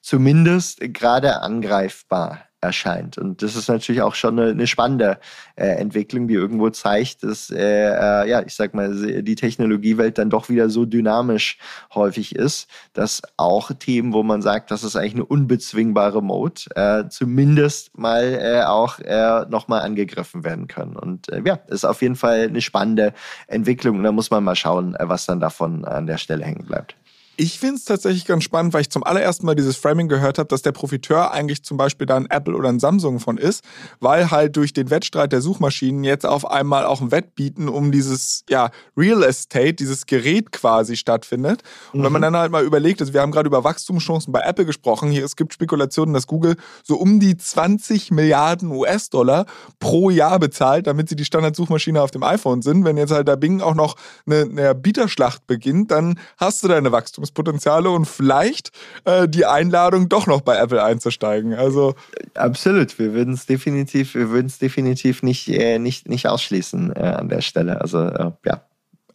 zumindest 0.00 0.78
gerade 0.94 1.42
angreifbar 1.42 2.46
erscheint. 2.66 3.16
Und 3.16 3.42
das 3.42 3.56
ist 3.56 3.68
natürlich 3.68 4.02
auch 4.02 4.14
schon 4.14 4.38
eine, 4.38 4.50
eine 4.50 4.66
spannende 4.66 5.18
äh, 5.56 5.66
Entwicklung, 5.66 6.28
die 6.28 6.34
irgendwo 6.34 6.70
zeigt, 6.70 7.22
dass, 7.22 7.50
äh, 7.50 7.56
äh, 7.56 8.28
ja, 8.28 8.42
ich 8.42 8.54
sag 8.54 8.74
mal, 8.74 9.22
die 9.22 9.34
Technologiewelt 9.34 10.18
dann 10.18 10.30
doch 10.30 10.48
wieder 10.48 10.68
so 10.68 10.84
dynamisch 10.84 11.58
häufig 11.94 12.34
ist, 12.34 12.68
dass 12.92 13.22
auch 13.36 13.70
Themen, 13.72 14.12
wo 14.12 14.22
man 14.22 14.42
sagt, 14.42 14.70
das 14.70 14.84
ist 14.84 14.96
eigentlich 14.96 15.14
eine 15.14 15.24
unbezwingbare 15.24 16.22
Mode, 16.22 16.60
äh, 16.74 17.08
zumindest 17.08 17.96
mal 17.96 18.34
äh, 18.34 18.62
auch 18.64 18.98
äh, 18.98 19.46
nochmal 19.48 19.82
angegriffen 19.82 20.44
werden 20.44 20.66
können. 20.66 20.96
Und 20.96 21.30
äh, 21.30 21.42
ja, 21.44 21.58
ist 21.68 21.84
auf 21.84 22.02
jeden 22.02 22.16
Fall 22.16 22.48
eine 22.48 22.60
spannende 22.60 23.14
Entwicklung. 23.46 23.98
Und 23.98 24.04
da 24.04 24.12
muss 24.12 24.30
man 24.30 24.44
mal 24.44 24.56
schauen, 24.56 24.96
was 24.98 25.26
dann 25.26 25.40
davon 25.40 25.84
an 25.84 26.06
der 26.06 26.18
Stelle 26.18 26.44
hängen 26.44 26.66
bleibt. 26.66 26.96
Ich 27.38 27.58
finde 27.58 27.76
es 27.76 27.84
tatsächlich 27.84 28.24
ganz 28.24 28.44
spannend, 28.44 28.72
weil 28.72 28.80
ich 28.80 28.90
zum 28.90 29.04
allerersten 29.04 29.44
Mal 29.44 29.54
dieses 29.54 29.76
Framing 29.76 30.08
gehört 30.08 30.38
habe, 30.38 30.48
dass 30.48 30.62
der 30.62 30.72
Profiteur 30.72 31.32
eigentlich 31.32 31.62
zum 31.62 31.76
Beispiel 31.76 32.06
da 32.06 32.16
ein 32.16 32.30
Apple 32.30 32.56
oder 32.56 32.70
ein 32.70 32.80
Samsung 32.80 33.20
von 33.20 33.36
ist, 33.36 33.62
weil 34.00 34.30
halt 34.30 34.56
durch 34.56 34.72
den 34.72 34.88
Wettstreit 34.88 35.32
der 35.32 35.42
Suchmaschinen 35.42 36.02
jetzt 36.02 36.24
auf 36.24 36.50
einmal 36.50 36.86
auch 36.86 37.02
ein 37.02 37.10
Wettbieten 37.10 37.68
um 37.68 37.92
dieses 37.92 38.42
ja, 38.48 38.70
Real 38.96 39.22
Estate, 39.22 39.74
dieses 39.74 40.06
Gerät 40.06 40.50
quasi 40.50 40.96
stattfindet. 40.96 41.62
Und 41.92 42.00
mhm. 42.00 42.04
wenn 42.04 42.12
man 42.12 42.20
mhm. 42.20 42.24
dann 42.24 42.36
halt 42.36 42.52
mal 42.52 42.64
überlegt, 42.64 43.02
also 43.02 43.12
wir 43.12 43.20
haben 43.20 43.32
gerade 43.32 43.48
über 43.48 43.64
Wachstumschancen 43.64 44.32
bei 44.32 44.40
Apple 44.40 44.64
gesprochen, 44.64 45.10
hier 45.10 45.24
es 45.24 45.36
gibt 45.36 45.52
Spekulationen, 45.52 46.14
dass 46.14 46.26
Google 46.26 46.56
so 46.84 46.96
um 46.96 47.20
die 47.20 47.36
20 47.36 48.12
Milliarden 48.12 48.70
US-Dollar 48.70 49.44
pro 49.78 50.08
Jahr 50.08 50.38
bezahlt, 50.38 50.86
damit 50.86 51.10
sie 51.10 51.16
die 51.16 51.26
Standardsuchmaschine 51.26 52.00
auf 52.00 52.10
dem 52.10 52.22
iPhone 52.22 52.62
sind. 52.62 52.86
Wenn 52.86 52.96
jetzt 52.96 53.12
halt 53.12 53.28
da 53.28 53.36
Bing 53.36 53.60
auch 53.60 53.74
noch 53.74 53.96
eine, 54.24 54.42
eine 54.42 54.74
Bieterschlacht 54.74 55.46
beginnt, 55.46 55.90
dann 55.90 56.18
hast 56.38 56.64
du 56.64 56.68
deine 56.68 56.92
Wachstum 56.92 57.25
Wachstumspotenziale 57.26 57.90
und 57.90 58.06
vielleicht 58.06 58.70
äh, 59.04 59.28
die 59.28 59.46
Einladung, 59.46 60.08
doch 60.08 60.26
noch 60.26 60.40
bei 60.40 60.56
Apple 60.56 60.82
einzusteigen. 60.82 61.54
Also 61.54 61.94
absolut, 62.34 62.98
wir 62.98 63.12
würden 63.14 63.34
es 63.34 63.46
definitiv, 63.46 64.14
wir 64.14 64.30
würden 64.30 64.46
es 64.46 64.58
definitiv 64.58 65.22
nicht, 65.22 65.48
äh, 65.48 65.78
nicht, 65.78 66.08
nicht 66.08 66.28
ausschließen 66.28 66.94
äh, 66.94 67.00
an 67.00 67.28
der 67.28 67.40
Stelle. 67.40 67.80
Also 67.80 68.00
äh, 68.00 68.30
ja. 68.44 68.62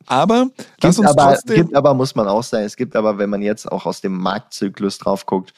Aber 0.07 0.47
trotzdem. 0.79 1.55
Gibt 1.55 1.75
aber, 1.75 1.93
muss 1.93 2.15
man 2.15 2.27
auch 2.27 2.43
sagen, 2.43 2.65
es 2.65 2.75
gibt 2.75 2.95
aber, 2.95 3.17
wenn 3.17 3.29
man 3.29 3.41
jetzt 3.41 3.71
auch 3.71 3.85
aus 3.85 4.01
dem 4.01 4.17
Marktzyklus 4.17 4.97
drauf 4.97 5.25
guckt, 5.25 5.53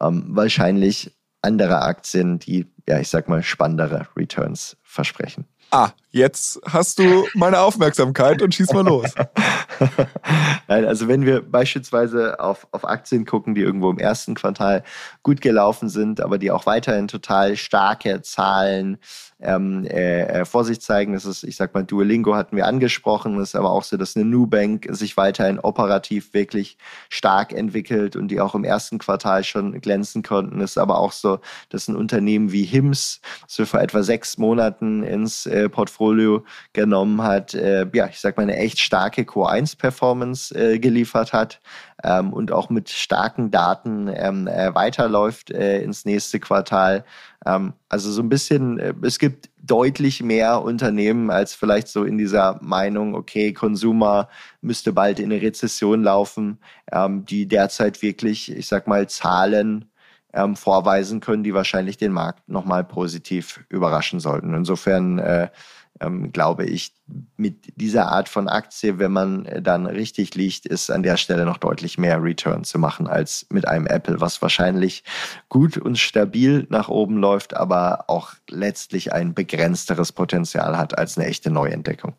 ähm, 0.00 0.24
wahrscheinlich 0.28 1.12
andere 1.42 1.82
Aktien, 1.82 2.38
die, 2.38 2.66
ja, 2.88 2.98
ich 2.98 3.08
sag 3.08 3.28
mal, 3.28 3.42
spannendere 3.42 4.06
Returns 4.16 4.76
versprechen. 4.82 5.46
Ah, 5.70 5.90
jetzt 6.16 6.60
hast 6.66 6.98
du 6.98 7.26
meine 7.34 7.60
Aufmerksamkeit 7.60 8.42
und 8.42 8.54
schieß 8.54 8.72
mal 8.72 8.84
los. 8.84 9.14
Nein, 10.68 10.84
also 10.86 11.08
wenn 11.08 11.26
wir 11.26 11.42
beispielsweise 11.42 12.40
auf, 12.40 12.66
auf 12.72 12.88
Aktien 12.88 13.26
gucken, 13.26 13.54
die 13.54 13.60
irgendwo 13.60 13.90
im 13.90 13.98
ersten 13.98 14.34
Quartal 14.34 14.82
gut 15.22 15.40
gelaufen 15.40 15.88
sind, 15.88 16.20
aber 16.20 16.38
die 16.38 16.50
auch 16.50 16.66
weiterhin 16.66 17.08
total 17.08 17.56
starke 17.56 18.22
Zahlen 18.22 18.98
ähm, 19.38 19.84
äh, 19.84 20.46
vor 20.46 20.64
sich 20.64 20.80
zeigen. 20.80 21.12
Das 21.12 21.26
ist, 21.26 21.44
ich 21.44 21.56
sag 21.56 21.74
mal, 21.74 21.84
Duolingo 21.84 22.34
hatten 22.34 22.56
wir 22.56 22.66
angesprochen. 22.66 23.36
Das 23.38 23.50
ist 23.50 23.54
aber 23.54 23.70
auch 23.70 23.82
so, 23.82 23.96
dass 23.98 24.16
eine 24.16 24.24
Nubank 24.24 24.86
sich 24.90 25.16
weiterhin 25.16 25.58
operativ 25.58 26.32
wirklich 26.32 26.78
stark 27.10 27.52
entwickelt 27.52 28.16
und 28.16 28.28
die 28.28 28.40
auch 28.40 28.54
im 28.54 28.64
ersten 28.64 28.98
Quartal 28.98 29.44
schon 29.44 29.78
glänzen 29.80 30.22
konnten. 30.22 30.60
Das 30.60 30.70
ist 30.72 30.78
aber 30.78 30.98
auch 30.98 31.12
so, 31.12 31.40
dass 31.68 31.86
ein 31.88 31.96
Unternehmen 31.96 32.50
wie 32.50 32.64
HIMS, 32.64 33.20
das 33.46 33.58
wir 33.58 33.66
vor 33.66 33.80
etwa 33.80 34.02
sechs 34.02 34.38
Monaten 34.38 35.02
ins 35.02 35.44
äh, 35.44 35.68
Portfolio 35.68 36.05
genommen 36.72 37.22
hat, 37.22 37.54
äh, 37.54 37.86
ja, 37.92 38.06
ich 38.06 38.20
sag 38.20 38.36
mal, 38.36 38.44
eine 38.44 38.56
echt 38.56 38.80
starke 38.80 39.22
Q1-Performance 39.22 40.54
äh, 40.54 40.78
geliefert 40.78 41.32
hat 41.32 41.60
ähm, 42.02 42.32
und 42.32 42.52
auch 42.52 42.70
mit 42.70 42.90
starken 42.90 43.50
Daten 43.50 44.08
ähm, 44.12 44.46
äh, 44.46 44.74
weiterläuft 44.74 45.50
äh, 45.50 45.82
ins 45.82 46.04
nächste 46.04 46.40
Quartal. 46.40 47.04
Ähm, 47.44 47.72
also 47.88 48.10
so 48.10 48.22
ein 48.22 48.28
bisschen, 48.28 48.78
äh, 48.78 48.94
es 49.02 49.18
gibt 49.18 49.50
deutlich 49.62 50.22
mehr 50.22 50.62
Unternehmen 50.62 51.30
als 51.30 51.54
vielleicht 51.54 51.88
so 51.88 52.04
in 52.04 52.18
dieser 52.18 52.58
Meinung, 52.62 53.14
okay, 53.14 53.52
Consumer 53.52 54.28
müsste 54.60 54.92
bald 54.92 55.18
in 55.18 55.32
eine 55.32 55.42
Rezession 55.42 56.02
laufen, 56.02 56.58
ähm, 56.92 57.24
die 57.24 57.46
derzeit 57.46 58.02
wirklich, 58.02 58.52
ich 58.52 58.68
sag 58.68 58.86
mal, 58.86 59.08
Zahlen 59.08 59.86
ähm, 60.32 60.54
vorweisen 60.54 61.20
können, 61.20 61.42
die 61.42 61.54
wahrscheinlich 61.54 61.96
den 61.96 62.12
Markt 62.12 62.48
nochmal 62.48 62.84
positiv 62.84 63.64
überraschen 63.68 64.20
sollten. 64.20 64.54
Insofern 64.54 65.18
äh, 65.18 65.48
ähm, 66.00 66.32
glaube 66.32 66.64
ich, 66.64 66.92
mit 67.36 67.72
dieser 67.80 68.08
Art 68.08 68.28
von 68.28 68.48
Aktie, 68.48 68.98
wenn 68.98 69.12
man 69.12 69.46
äh, 69.46 69.62
dann 69.62 69.86
richtig 69.86 70.34
liegt, 70.34 70.66
ist 70.66 70.90
an 70.90 71.02
der 71.02 71.16
Stelle 71.16 71.44
noch 71.44 71.58
deutlich 71.58 71.98
mehr 71.98 72.22
Return 72.22 72.64
zu 72.64 72.78
machen 72.78 73.06
als 73.06 73.46
mit 73.50 73.66
einem 73.66 73.86
Apple, 73.86 74.20
was 74.20 74.42
wahrscheinlich 74.42 75.04
gut 75.48 75.78
und 75.78 75.98
stabil 75.98 76.66
nach 76.70 76.88
oben 76.88 77.16
läuft, 77.16 77.56
aber 77.56 78.04
auch 78.08 78.34
letztlich 78.48 79.12
ein 79.12 79.34
begrenzteres 79.34 80.12
Potenzial 80.12 80.76
hat 80.76 80.98
als 80.98 81.16
eine 81.16 81.26
echte 81.26 81.50
Neuentdeckung. 81.50 82.14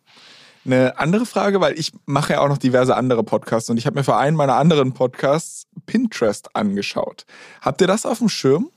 Eine 0.66 1.00
andere 1.00 1.26
Frage, 1.26 1.62
weil 1.62 1.80
ich 1.80 1.94
mache 2.06 2.34
ja 2.34 2.42
auch 2.42 2.50
noch 2.50 2.58
diverse 2.58 2.96
andere 2.96 3.24
Podcasts 3.24 3.70
und 3.70 3.78
ich 3.78 3.86
habe 3.86 3.96
mir 3.96 4.04
für 4.04 4.18
einen 4.18 4.36
meiner 4.36 4.56
anderen 4.56 4.94
Podcasts 4.94 5.66
Pinterest 5.86 6.54
angeschaut. 6.56 7.26
Habt 7.62 7.80
ihr 7.80 7.88
das 7.88 8.06
auf 8.06 8.18
dem 8.20 8.28
Schirm? 8.28 8.70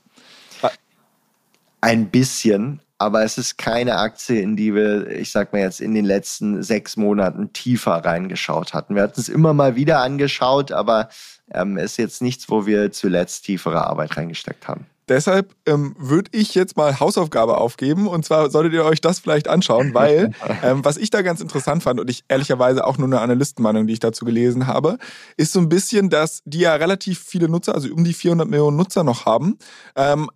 Ein 1.81 2.09
bisschen, 2.09 2.79
aber 3.01 3.23
es 3.23 3.39
ist 3.39 3.57
keine 3.57 3.97
Aktie, 3.97 4.41
in 4.41 4.55
die 4.55 4.75
wir, 4.75 5.09
ich 5.09 5.31
sag 5.31 5.53
mal 5.53 5.59
jetzt, 5.59 5.81
in 5.81 5.95
den 5.95 6.05
letzten 6.05 6.61
sechs 6.61 6.97
Monaten 6.97 7.51
tiefer 7.51 7.93
reingeschaut 8.05 8.75
hatten. 8.75 8.93
Wir 8.93 9.01
hatten 9.01 9.19
es 9.19 9.27
immer 9.27 9.53
mal 9.55 9.75
wieder 9.75 10.01
angeschaut, 10.01 10.71
aber 10.71 11.09
ähm, 11.51 11.77
ist 11.77 11.97
jetzt 11.97 12.21
nichts, 12.21 12.47
wo 12.49 12.67
wir 12.67 12.91
zuletzt 12.91 13.45
tiefere 13.45 13.87
Arbeit 13.87 14.15
reingesteckt 14.17 14.67
haben. 14.67 14.85
Deshalb 15.09 15.55
ähm, 15.65 15.95
würde 15.97 16.29
ich 16.31 16.53
jetzt 16.53 16.77
mal 16.77 16.99
Hausaufgabe 16.99 17.57
aufgeben 17.57 18.07
und 18.07 18.23
zwar 18.23 18.51
solltet 18.51 18.73
ihr 18.73 18.85
euch 18.85 19.01
das 19.01 19.17
vielleicht 19.17 19.47
anschauen, 19.47 19.95
weil 19.95 20.31
ähm, 20.63 20.85
was 20.85 20.97
ich 20.97 21.09
da 21.09 21.23
ganz 21.23 21.41
interessant 21.41 21.81
fand 21.81 21.99
und 21.99 22.07
ich 22.07 22.23
ehrlicherweise 22.27 22.85
auch 22.85 22.99
nur 22.99 23.07
eine 23.07 23.19
Analystenmeinung, 23.19 23.87
die 23.87 23.93
ich 23.93 23.99
dazu 23.99 24.25
gelesen 24.25 24.67
habe, 24.67 24.99
ist 25.37 25.53
so 25.53 25.59
ein 25.59 25.69
bisschen, 25.69 26.11
dass 26.11 26.43
die 26.45 26.59
ja 26.59 26.75
relativ 26.75 27.19
viele 27.19 27.49
Nutzer, 27.49 27.73
also 27.73 27.91
um 27.91 28.03
die 28.03 28.13
400 28.13 28.47
Millionen 28.47 28.77
Nutzer 28.77 29.03
noch 29.03 29.25
haben, 29.25 29.57
ähm, 29.95 30.29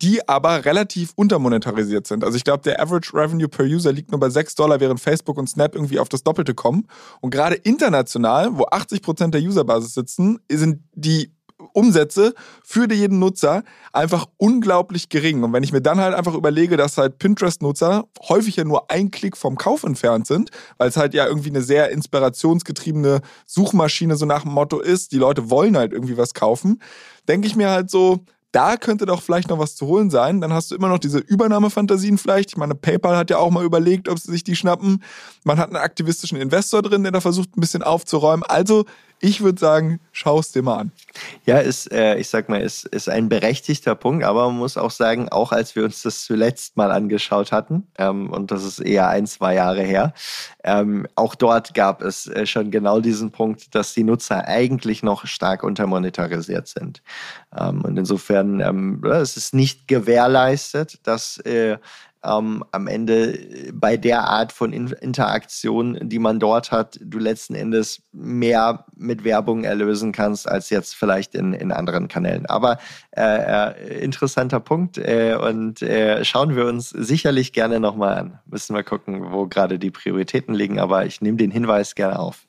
die 0.00 0.28
aber 0.28 0.64
relativ 0.64 1.12
untermonetarisiert 1.16 2.06
sind. 2.06 2.24
Also 2.24 2.36
ich 2.36 2.44
glaube, 2.44 2.62
der 2.62 2.80
Average 2.80 3.12
Revenue 3.14 3.48
per 3.48 3.64
User 3.64 3.92
liegt 3.92 4.10
nur 4.10 4.20
bei 4.20 4.30
6 4.30 4.54
Dollar, 4.54 4.80
während 4.80 5.00
Facebook 5.00 5.38
und 5.38 5.48
Snap 5.48 5.74
irgendwie 5.74 5.98
auf 5.98 6.08
das 6.08 6.22
Doppelte 6.22 6.54
kommen. 6.54 6.86
Und 7.20 7.30
gerade 7.30 7.54
international, 7.54 8.56
wo 8.56 8.66
80 8.70 9.02
Prozent 9.02 9.34
der 9.34 9.42
Userbasis 9.42 9.94
sitzen, 9.94 10.38
sind 10.50 10.82
die 10.94 11.32
Umsätze 11.72 12.34
für 12.64 12.90
jeden 12.92 13.18
Nutzer 13.18 13.62
einfach 13.92 14.26
unglaublich 14.36 15.08
gering. 15.08 15.42
Und 15.42 15.52
wenn 15.52 15.62
ich 15.62 15.72
mir 15.72 15.80
dann 15.80 16.00
halt 16.00 16.14
einfach 16.14 16.34
überlege, 16.34 16.76
dass 16.76 16.98
halt 16.98 17.18
Pinterest-Nutzer 17.18 18.04
häufig 18.28 18.56
ja 18.56 18.64
nur 18.64 18.90
ein 18.90 19.10
Klick 19.10 19.36
vom 19.36 19.56
Kauf 19.56 19.84
entfernt 19.84 20.26
sind, 20.26 20.50
weil 20.78 20.88
es 20.88 20.96
halt 20.96 21.14
ja 21.14 21.26
irgendwie 21.26 21.50
eine 21.50 21.62
sehr 21.62 21.90
inspirationsgetriebene 21.90 23.20
Suchmaschine 23.46 24.16
so 24.16 24.26
nach 24.26 24.42
dem 24.42 24.52
Motto 24.52 24.80
ist, 24.80 25.12
die 25.12 25.18
Leute 25.18 25.50
wollen 25.50 25.76
halt 25.76 25.92
irgendwie 25.92 26.16
was 26.16 26.34
kaufen, 26.34 26.82
denke 27.28 27.46
ich 27.46 27.56
mir 27.56 27.70
halt 27.70 27.90
so, 27.90 28.24
da 28.52 28.76
könnte 28.76 29.06
doch 29.06 29.22
vielleicht 29.22 29.48
noch 29.48 29.58
was 29.58 29.74
zu 29.74 29.86
holen 29.86 30.10
sein. 30.10 30.40
Dann 30.40 30.52
hast 30.52 30.70
du 30.70 30.74
immer 30.74 30.88
noch 30.88 30.98
diese 30.98 31.18
Übernahmefantasien 31.18 32.18
vielleicht. 32.18 32.50
Ich 32.50 32.56
meine, 32.56 32.74
PayPal 32.74 33.16
hat 33.16 33.30
ja 33.30 33.38
auch 33.38 33.50
mal 33.50 33.64
überlegt, 33.64 34.08
ob 34.08 34.18
sie 34.18 34.30
sich 34.30 34.44
die 34.44 34.56
schnappen. 34.56 35.02
Man 35.44 35.58
hat 35.58 35.68
einen 35.68 35.76
aktivistischen 35.76 36.38
Investor 36.38 36.82
drin, 36.82 37.02
der 37.02 37.12
da 37.12 37.20
versucht, 37.20 37.56
ein 37.56 37.60
bisschen 37.60 37.82
aufzuräumen. 37.82 38.44
Also 38.46 38.84
ich 39.22 39.40
würde 39.40 39.60
sagen, 39.60 40.00
schau 40.10 40.40
es 40.40 40.50
dir 40.50 40.62
mal 40.62 40.78
an. 40.78 40.92
Ja, 41.46 41.58
ist, 41.58 41.92
äh, 41.92 42.16
ich 42.16 42.28
sag 42.28 42.48
mal, 42.48 42.60
ist, 42.60 42.86
ist 42.86 43.08
ein 43.08 43.28
berechtigter 43.28 43.94
Punkt, 43.94 44.24
aber 44.24 44.48
man 44.48 44.58
muss 44.58 44.76
auch 44.76 44.90
sagen, 44.90 45.28
auch 45.28 45.52
als 45.52 45.76
wir 45.76 45.84
uns 45.84 46.02
das 46.02 46.24
zuletzt 46.24 46.76
mal 46.76 46.90
angeschaut 46.90 47.52
hatten, 47.52 47.86
ähm, 47.98 48.30
und 48.30 48.50
das 48.50 48.64
ist 48.64 48.80
eher 48.80 49.08
ein, 49.08 49.28
zwei 49.28 49.54
Jahre 49.54 49.82
her, 49.82 50.12
ähm, 50.64 51.06
auch 51.14 51.36
dort 51.36 51.72
gab 51.72 52.02
es 52.02 52.26
äh, 52.26 52.46
schon 52.46 52.72
genau 52.72 52.98
diesen 52.98 53.30
Punkt, 53.30 53.76
dass 53.76 53.94
die 53.94 54.02
Nutzer 54.02 54.48
eigentlich 54.48 55.04
noch 55.04 55.24
stark 55.26 55.62
untermonetarisiert 55.62 56.66
sind. 56.66 57.00
Ähm, 57.56 57.82
und 57.82 57.96
insofern, 57.96 58.60
ähm, 58.60 59.04
es 59.04 59.36
ist 59.36 59.54
nicht 59.54 59.86
gewährleistet, 59.86 60.98
dass 61.04 61.38
äh, 61.38 61.78
ähm, 62.24 62.64
am 62.70 62.86
Ende 62.86 63.34
äh, 63.34 63.72
bei 63.72 63.96
der 63.96 64.24
Art 64.24 64.52
von 64.52 64.72
In 64.72 64.88
Interaktion, 64.88 65.98
die 66.02 66.18
man 66.18 66.38
dort 66.38 66.70
hat, 66.70 66.98
du 67.02 67.18
letzten 67.18 67.54
Endes 67.54 68.02
mehr 68.12 68.84
mit 68.96 69.24
Werbung 69.24 69.64
erlösen 69.64 70.12
kannst 70.12 70.48
als 70.48 70.70
jetzt 70.70 70.94
vielleicht 70.94 71.34
in, 71.34 71.52
in 71.52 71.72
anderen 71.72 72.08
Kanälen. 72.08 72.46
Aber 72.46 72.78
äh, 73.16 73.70
äh, 73.70 74.04
interessanter 74.04 74.60
Punkt 74.60 74.98
äh, 74.98 75.36
und 75.40 75.82
äh, 75.82 76.24
schauen 76.24 76.56
wir 76.56 76.66
uns 76.66 76.90
sicherlich 76.90 77.52
gerne 77.52 77.80
nochmal 77.80 78.18
an. 78.18 78.38
Müssen 78.46 78.74
wir 78.74 78.84
gucken, 78.84 79.32
wo 79.32 79.46
gerade 79.46 79.78
die 79.78 79.90
Prioritäten 79.90 80.54
liegen, 80.54 80.78
aber 80.78 81.06
ich 81.06 81.20
nehme 81.20 81.36
den 81.36 81.50
Hinweis 81.50 81.94
gerne 81.94 82.18
auf. 82.18 82.46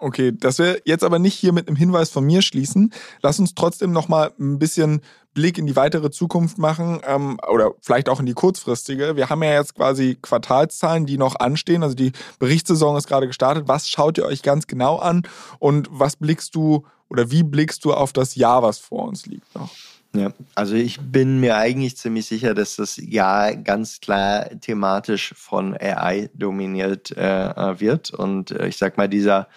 Okay, 0.00 0.32
dass 0.32 0.58
wir 0.58 0.80
jetzt 0.84 1.02
aber 1.02 1.18
nicht 1.18 1.34
hier 1.34 1.52
mit 1.52 1.66
einem 1.66 1.76
Hinweis 1.76 2.10
von 2.10 2.24
mir 2.24 2.40
schließen. 2.40 2.92
Lass 3.20 3.40
uns 3.40 3.54
trotzdem 3.54 3.90
noch 3.90 4.08
mal 4.08 4.30
ein 4.38 4.58
bisschen 4.60 5.00
Blick 5.34 5.58
in 5.58 5.66
die 5.66 5.76
weitere 5.76 6.10
Zukunft 6.10 6.58
machen 6.58 7.00
ähm, 7.06 7.38
oder 7.48 7.72
vielleicht 7.80 8.08
auch 8.08 8.20
in 8.20 8.26
die 8.26 8.34
kurzfristige. 8.34 9.16
Wir 9.16 9.28
haben 9.28 9.42
ja 9.42 9.52
jetzt 9.52 9.74
quasi 9.74 10.16
Quartalszahlen, 10.20 11.06
die 11.06 11.18
noch 11.18 11.36
anstehen. 11.36 11.82
Also 11.82 11.96
die 11.96 12.12
Berichtssaison 12.38 12.96
ist 12.96 13.08
gerade 13.08 13.26
gestartet. 13.26 13.66
Was 13.66 13.88
schaut 13.88 14.18
ihr 14.18 14.24
euch 14.24 14.42
ganz 14.42 14.68
genau 14.68 14.96
an 14.98 15.22
und 15.58 15.88
was 15.90 16.16
blickst 16.16 16.54
du 16.54 16.86
oder 17.08 17.30
wie 17.30 17.42
blickst 17.42 17.84
du 17.84 17.92
auf 17.92 18.12
das 18.12 18.36
Jahr, 18.36 18.62
was 18.62 18.78
vor 18.78 19.04
uns 19.06 19.26
liegt 19.26 19.52
noch? 19.54 19.70
Ja, 20.14 20.32
also 20.54 20.74
ich 20.74 20.98
bin 21.00 21.38
mir 21.38 21.56
eigentlich 21.56 21.96
ziemlich 21.96 22.26
sicher, 22.26 22.54
dass 22.54 22.76
das 22.76 22.96
Jahr 22.96 23.54
ganz 23.54 24.00
klar 24.00 24.48
thematisch 24.60 25.34
von 25.36 25.76
AI 25.76 26.30
dominiert 26.34 27.10
äh, 27.16 27.80
wird. 27.80 28.10
Und 28.10 28.50
äh, 28.52 28.68
ich 28.68 28.78
sag 28.78 28.96
mal, 28.96 29.08
dieser 29.08 29.48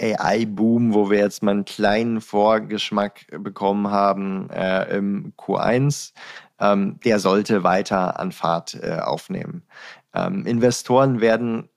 AI-Boom, 0.00 0.94
wo 0.94 1.10
wir 1.10 1.18
jetzt 1.18 1.42
mal 1.42 1.52
einen 1.52 1.64
kleinen 1.64 2.20
Vorgeschmack 2.20 3.26
bekommen 3.42 3.90
haben 3.90 4.50
äh, 4.50 4.96
im 4.96 5.32
Q1, 5.36 6.12
ähm, 6.58 6.98
der 7.04 7.18
sollte 7.18 7.62
weiter 7.62 8.18
an 8.18 8.32
Fahrt 8.32 8.74
äh, 8.74 8.98
aufnehmen. 9.00 9.62
Ähm, 10.14 10.46
Investoren 10.46 11.20
werden 11.20 11.68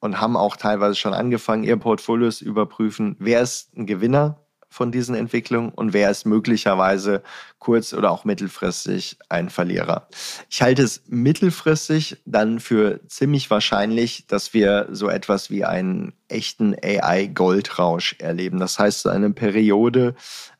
und 0.00 0.20
haben 0.20 0.36
auch 0.36 0.56
teilweise 0.56 0.96
schon 0.96 1.14
angefangen, 1.14 1.64
ihr 1.64 1.76
Portfolios 1.76 2.40
überprüfen, 2.40 3.16
wer 3.18 3.42
ist 3.42 3.76
ein 3.76 3.86
Gewinner 3.86 4.40
von 4.70 4.92
diesen 4.92 5.16
Entwicklungen 5.16 5.70
und 5.70 5.92
wer 5.92 6.10
ist 6.10 6.26
möglicherweise 6.26 7.22
kurz- 7.58 7.92
oder 7.92 8.10
auch 8.10 8.24
mittelfristig 8.24 9.18
ein 9.28 9.50
Verlierer. 9.50 10.08
Ich 10.48 10.62
halte 10.62 10.82
es 10.82 11.02
mittelfristig 11.08 12.22
dann 12.24 12.60
für 12.60 13.00
ziemlich 13.08 13.50
wahrscheinlich, 13.50 14.28
dass 14.28 14.54
wir 14.54 14.88
so 14.92 15.08
etwas 15.08 15.50
wie 15.50 15.64
einen 15.64 16.12
echten 16.30 16.74
AI-Goldrausch 16.74 18.16
erleben. 18.18 18.58
Das 18.58 18.78
heißt, 18.78 19.06
eine 19.06 19.30
Periode, 19.30 20.14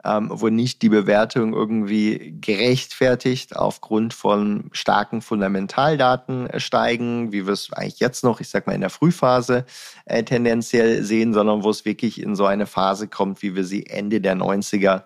ähm, 0.04 0.30
wo 0.33 0.48
nicht 0.48 0.83
die 0.83 0.88
Bewertung 0.88 1.52
irgendwie 1.52 2.37
gerechtfertigt 2.40 3.56
aufgrund 3.56 4.14
von 4.14 4.70
starken 4.72 5.22
Fundamentaldaten 5.22 6.48
steigen, 6.59 7.33
wie 7.33 7.46
wir 7.46 7.52
es 7.52 7.72
eigentlich 7.72 8.00
jetzt 8.00 8.24
noch, 8.24 8.40
ich 8.40 8.48
sag 8.48 8.66
mal, 8.66 8.74
in 8.74 8.80
der 8.80 8.90
Frühphase 8.90 9.64
äh, 10.06 10.22
tendenziell 10.22 11.02
sehen, 11.02 11.35
sondern 11.35 11.62
wo 11.62 11.70
es 11.70 11.85
wirklich 11.85 12.22
in 12.22 12.35
so 12.35 12.46
eine 12.46 12.66
Phase 12.66 13.09
kommt, 13.09 13.42
wie 13.42 13.54
wir 13.54 13.64
sie 13.64 13.87
Ende 13.87 14.20
der 14.20 14.37
90er 14.37 15.02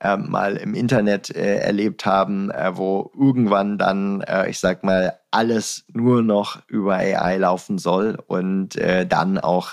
äh, 0.00 0.16
mal 0.16 0.56
im 0.56 0.74
Internet 0.74 1.34
äh, 1.34 1.56
erlebt 1.58 2.06
haben, 2.06 2.50
äh, 2.50 2.76
wo 2.76 3.10
irgendwann 3.18 3.78
dann, 3.78 4.20
äh, 4.22 4.48
ich 4.50 4.58
sag 4.58 4.84
mal, 4.84 5.18
alles 5.36 5.84
nur 5.92 6.22
noch 6.22 6.62
über 6.66 6.94
AI 6.94 7.36
laufen 7.36 7.76
soll 7.76 8.18
und 8.26 8.76
äh, 8.76 9.06
dann 9.06 9.38
auch 9.38 9.72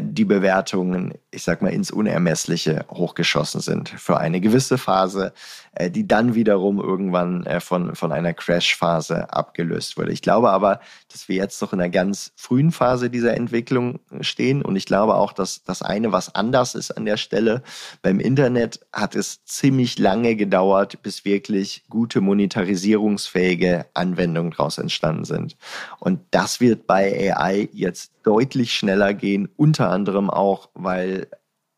die 0.00 0.24
Bewertungen, 0.24 1.12
ich 1.30 1.42
sag 1.42 1.60
mal, 1.60 1.72
ins 1.72 1.90
Unermessliche 1.90 2.86
hochgeschossen 2.90 3.60
sind 3.60 3.90
für 3.90 4.16
eine 4.16 4.40
gewisse 4.40 4.78
Phase, 4.78 5.34
äh, 5.74 5.90
die 5.90 6.08
dann 6.08 6.34
wiederum 6.34 6.80
irgendwann 6.80 7.44
äh, 7.44 7.60
von, 7.60 7.94
von 7.94 8.10
einer 8.10 8.32
Crash-Phase 8.32 9.32
abgelöst 9.32 9.98
wurde. 9.98 10.12
Ich 10.12 10.22
glaube 10.22 10.50
aber, 10.50 10.80
dass 11.12 11.28
wir 11.28 11.36
jetzt 11.36 11.60
noch 11.60 11.74
in 11.74 11.80
einer 11.80 11.90
ganz 11.90 12.32
frühen 12.34 12.72
Phase 12.72 13.10
dieser 13.10 13.36
Entwicklung 13.36 14.00
stehen 14.22 14.62
und 14.62 14.76
ich 14.76 14.86
glaube 14.86 15.16
auch, 15.16 15.32
dass 15.34 15.64
das 15.64 15.82
eine, 15.82 16.12
was 16.12 16.34
anders 16.34 16.74
ist 16.74 16.90
an 16.90 17.04
der 17.04 17.18
Stelle, 17.18 17.62
beim 18.00 18.20
Internet 18.20 18.80
hat 18.92 19.14
es 19.14 19.44
ziemlich 19.44 19.98
lange 19.98 20.34
gedauert, 20.36 21.02
bis 21.02 21.26
wirklich 21.26 21.84
gute 21.90 22.22
monetarisierungsfähige 22.22 23.86
Anwendungen 23.92 24.52
daraus 24.52 24.78
entstanden 24.78 25.24
sind. 25.24 25.56
Und 25.98 26.20
das 26.30 26.60
wird 26.60 26.86
bei 26.86 27.34
AI 27.34 27.68
jetzt 27.72 28.13
deutlich 28.24 28.72
schneller 28.72 29.14
gehen, 29.14 29.48
unter 29.56 29.90
anderem 29.90 30.30
auch, 30.30 30.70
weil 30.74 31.28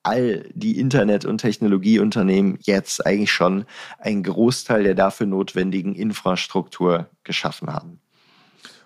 all 0.03 0.49
die 0.55 0.79
Internet- 0.79 1.25
und 1.25 1.39
Technologieunternehmen 1.39 2.59
jetzt 2.63 3.05
eigentlich 3.05 3.33
schon 3.33 3.65
einen 3.99 4.23
Großteil 4.23 4.85
der 4.85 4.95
dafür 4.95 5.27
notwendigen 5.27 5.95
Infrastruktur 5.95 7.11
geschaffen 7.25 7.73
haben. 7.73 8.01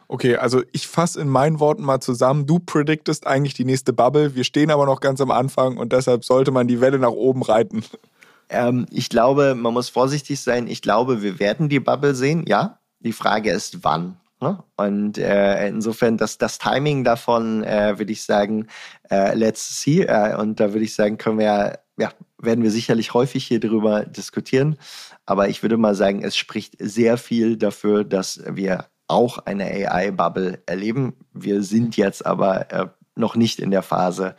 Okay, 0.08 0.36
also 0.36 0.62
ich 0.72 0.88
fasse 0.88 1.20
in 1.20 1.28
meinen 1.28 1.60
Worten 1.60 1.84
mal 1.84 2.00
zusammen. 2.00 2.46
Du 2.46 2.58
prediktest 2.58 3.28
eigentlich 3.28 3.54
die 3.54 3.64
nächste 3.64 3.92
Bubble. 3.92 4.34
Wir 4.34 4.42
stehen 4.42 4.70
aber 4.72 4.84
noch 4.86 5.00
ganz 5.00 5.20
am 5.20 5.30
Anfang 5.30 5.76
und 5.76 5.92
deshalb 5.92 6.24
sollte 6.24 6.50
man 6.50 6.66
die 6.66 6.80
Welle 6.80 6.98
nach 6.98 7.12
oben 7.12 7.42
reiten. 7.42 7.84
Ähm, 8.48 8.86
ich 8.90 9.08
glaube, 9.08 9.54
man 9.54 9.72
muss 9.72 9.88
vorsichtig 9.88 10.40
sein. 10.40 10.66
Ich 10.66 10.82
glaube, 10.82 11.22
wir 11.22 11.38
werden 11.38 11.68
die 11.68 11.78
Bubble 11.78 12.16
sehen, 12.16 12.44
ja. 12.48 12.80
Die 12.98 13.12
Frage 13.12 13.52
ist, 13.52 13.84
wann. 13.84 14.16
Ne? 14.40 14.62
Und 14.76 15.18
äh, 15.18 15.68
insofern, 15.68 16.16
das, 16.16 16.38
das 16.38 16.58
Timing 16.58 17.04
davon, 17.04 17.62
äh, 17.62 17.98
würde 17.98 18.12
ich 18.12 18.22
sagen, 18.22 18.66
äh, 19.10 19.34
let's 19.34 19.80
see. 19.80 20.02
Äh, 20.02 20.36
und 20.36 20.60
da 20.60 20.72
würde 20.72 20.84
ich 20.84 20.94
sagen, 20.94 21.18
können 21.18 21.38
wir, 21.38 21.80
ja, 21.98 22.12
werden 22.38 22.64
wir 22.64 22.70
sicherlich 22.70 23.12
häufig 23.12 23.46
hier 23.46 23.60
drüber 23.60 24.06
diskutieren. 24.06 24.78
Aber 25.26 25.48
ich 25.48 25.62
würde 25.62 25.76
mal 25.76 25.94
sagen, 25.94 26.24
es 26.24 26.36
spricht 26.36 26.76
sehr 26.78 27.18
viel 27.18 27.56
dafür, 27.56 28.04
dass 28.04 28.42
wir 28.46 28.86
auch 29.08 29.38
eine 29.38 29.64
AI-Bubble 29.64 30.62
erleben. 30.66 31.16
Wir 31.32 31.62
sind 31.62 31.96
jetzt 31.96 32.24
aber 32.24 32.72
äh, 32.72 32.86
noch 33.14 33.36
nicht 33.36 33.58
in 33.58 33.70
der 33.70 33.82
Phase, 33.82 34.34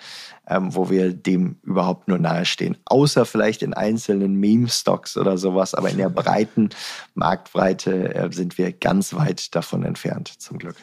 ähm, 0.47 0.75
wo 0.75 0.89
wir 0.89 1.13
dem 1.13 1.57
überhaupt 1.63 2.07
nur 2.07 2.17
nahestehen. 2.17 2.77
Außer 2.85 3.25
vielleicht 3.25 3.61
in 3.63 3.73
einzelnen 3.73 4.35
Meme-Stocks 4.35 5.17
oder 5.17 5.37
sowas, 5.37 5.73
aber 5.73 5.89
in 5.89 5.97
der 5.97 6.09
breiten 6.09 6.69
Marktbreite 7.13 8.15
äh, 8.15 8.31
sind 8.31 8.57
wir 8.57 8.71
ganz 8.71 9.13
weit 9.13 9.55
davon 9.55 9.83
entfernt, 9.83 10.27
zum 10.27 10.57
Glück. 10.57 10.75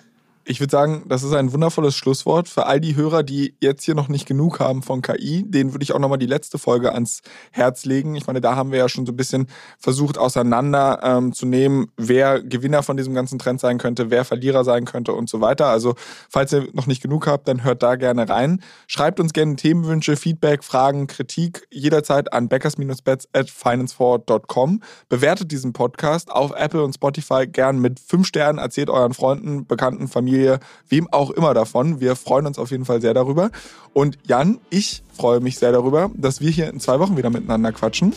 Ich 0.51 0.61
würde 0.61 0.71
sagen, 0.71 1.03
das 1.07 1.25
ist 1.25 1.35
ein 1.35 1.53
wundervolles 1.53 1.95
Schlusswort 1.95 2.49
für 2.49 2.65
all 2.65 2.81
die 2.81 2.97
Hörer, 2.97 3.23
die 3.23 3.55
jetzt 3.61 3.85
hier 3.85 3.95
noch 3.95 4.09
nicht 4.09 4.25
genug 4.25 4.61
haben 4.61 4.83
von 4.83 5.03
KI. 5.03 5.45
Denen 5.47 5.75
würde 5.75 5.83
ich 5.83 5.93
auch 5.93 5.99
nochmal 5.99 6.17
die 6.17 6.25
letzte 6.25 6.57
Folge 6.57 6.95
ans 6.95 7.21
Herz 7.51 7.85
legen. 7.85 8.15
Ich 8.15 8.27
meine, 8.27 8.41
da 8.41 8.57
haben 8.57 8.73
wir 8.73 8.79
ja 8.79 8.89
schon 8.89 9.05
so 9.05 9.13
ein 9.13 9.17
bisschen 9.17 9.49
versucht, 9.79 10.17
auseinander 10.17 11.01
ähm, 11.03 11.91
wer 11.99 12.43
Gewinner 12.43 12.83
von 12.83 12.97
diesem 12.97 13.13
ganzen 13.13 13.39
Trend 13.39 13.61
sein 13.61 13.77
könnte, 13.77 14.11
wer 14.11 14.25
Verlierer 14.25 14.65
sein 14.65 14.87
könnte 14.87 15.13
und 15.13 15.29
so 15.29 15.43
weiter. 15.43 15.67
Also, 15.67 15.97
falls 16.31 16.51
ihr 16.55 16.69
noch 16.73 16.87
nicht 16.87 17.03
genug 17.03 17.27
habt, 17.27 17.47
dann 17.47 17.63
hört 17.63 17.83
da 17.83 17.97
gerne 17.97 18.27
rein. 18.31 18.63
Schreibt 18.87 19.21
uns 19.21 19.35
gerne 19.35 19.57
Themenwünsche, 19.57 20.17
Feedback, 20.17 20.65
Fragen, 20.65 21.09
Kritik 21.09 21.67
jederzeit 21.71 22.33
an 22.33 22.49
backers-bets 22.49 23.29
at 23.35 23.51
financeforward.com. 23.51 24.83
Bewertet 25.11 25.53
diesen 25.53 25.75
Podcast 25.75 26.31
auf 26.31 26.53
Apple 26.57 26.83
und 26.83 26.95
Spotify 26.95 27.47
gern 27.47 27.81
mit 27.81 28.01
fünf 28.01 28.27
Sternen. 28.27 28.59
Erzählt 28.59 28.89
euren 28.89 29.13
Freunden, 29.13 29.67
Bekannten, 29.67 30.09
Familie, 30.09 30.38
Familie, 30.39 30.61
wem 30.89 31.09
auch 31.13 31.31
immer 31.31 31.55
davon. 31.55 32.01
Wir 32.01 32.17
freuen 32.17 32.47
uns 32.47 32.59
auf 32.59 32.71
jeden 32.71 32.85
Fall 32.85 33.01
sehr 33.01 33.15
darüber. 33.15 33.51
Und 33.93 34.19
Jan, 34.25 34.59
ich 34.71 35.03
freue 35.13 35.41
mich 35.41 35.59
sehr 35.59 35.73
darüber, 35.73 36.11
dass 36.15 36.41
wir 36.41 36.51
hier 36.51 36.69
in 36.69 36.81
zwei 36.81 37.01
Wochen 37.01 37.17
wieder 37.17 37.31
miteinander 37.31 37.73
quatschen 37.73 38.15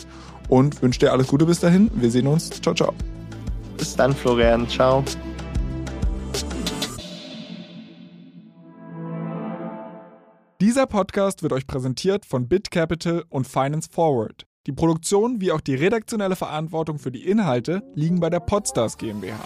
und 0.48 0.82
wünsche 0.82 1.00
dir 1.00 1.12
alles 1.12 1.28
Gute 1.28 1.46
bis 1.46 1.60
dahin. 1.60 1.90
Wir 1.94 2.10
sehen 2.10 2.26
uns. 2.26 2.50
Ciao, 2.50 2.74
ciao. 2.74 2.92
Bis 3.76 3.96
dann, 3.96 4.14
Florian. 4.14 4.68
Ciao. 4.68 5.04
Dieser 10.60 10.86
Podcast 10.86 11.42
wird 11.42 11.52
euch 11.52 11.66
präsentiert 11.66 12.24
von 12.24 12.46
BitCapital 12.46 13.24
und 13.28 13.48
Finance 13.48 13.88
Forward. 13.90 14.46
Die 14.68 14.72
Produktion 14.72 15.40
wie 15.40 15.50
auch 15.50 15.60
die 15.60 15.74
redaktionelle 15.74 16.36
Verantwortung 16.36 17.00
für 17.00 17.10
die 17.10 17.26
Inhalte 17.26 17.82
liegen 17.96 18.20
bei 18.20 18.30
der 18.30 18.38
Podstars 18.38 18.96
GmbH. 18.96 19.40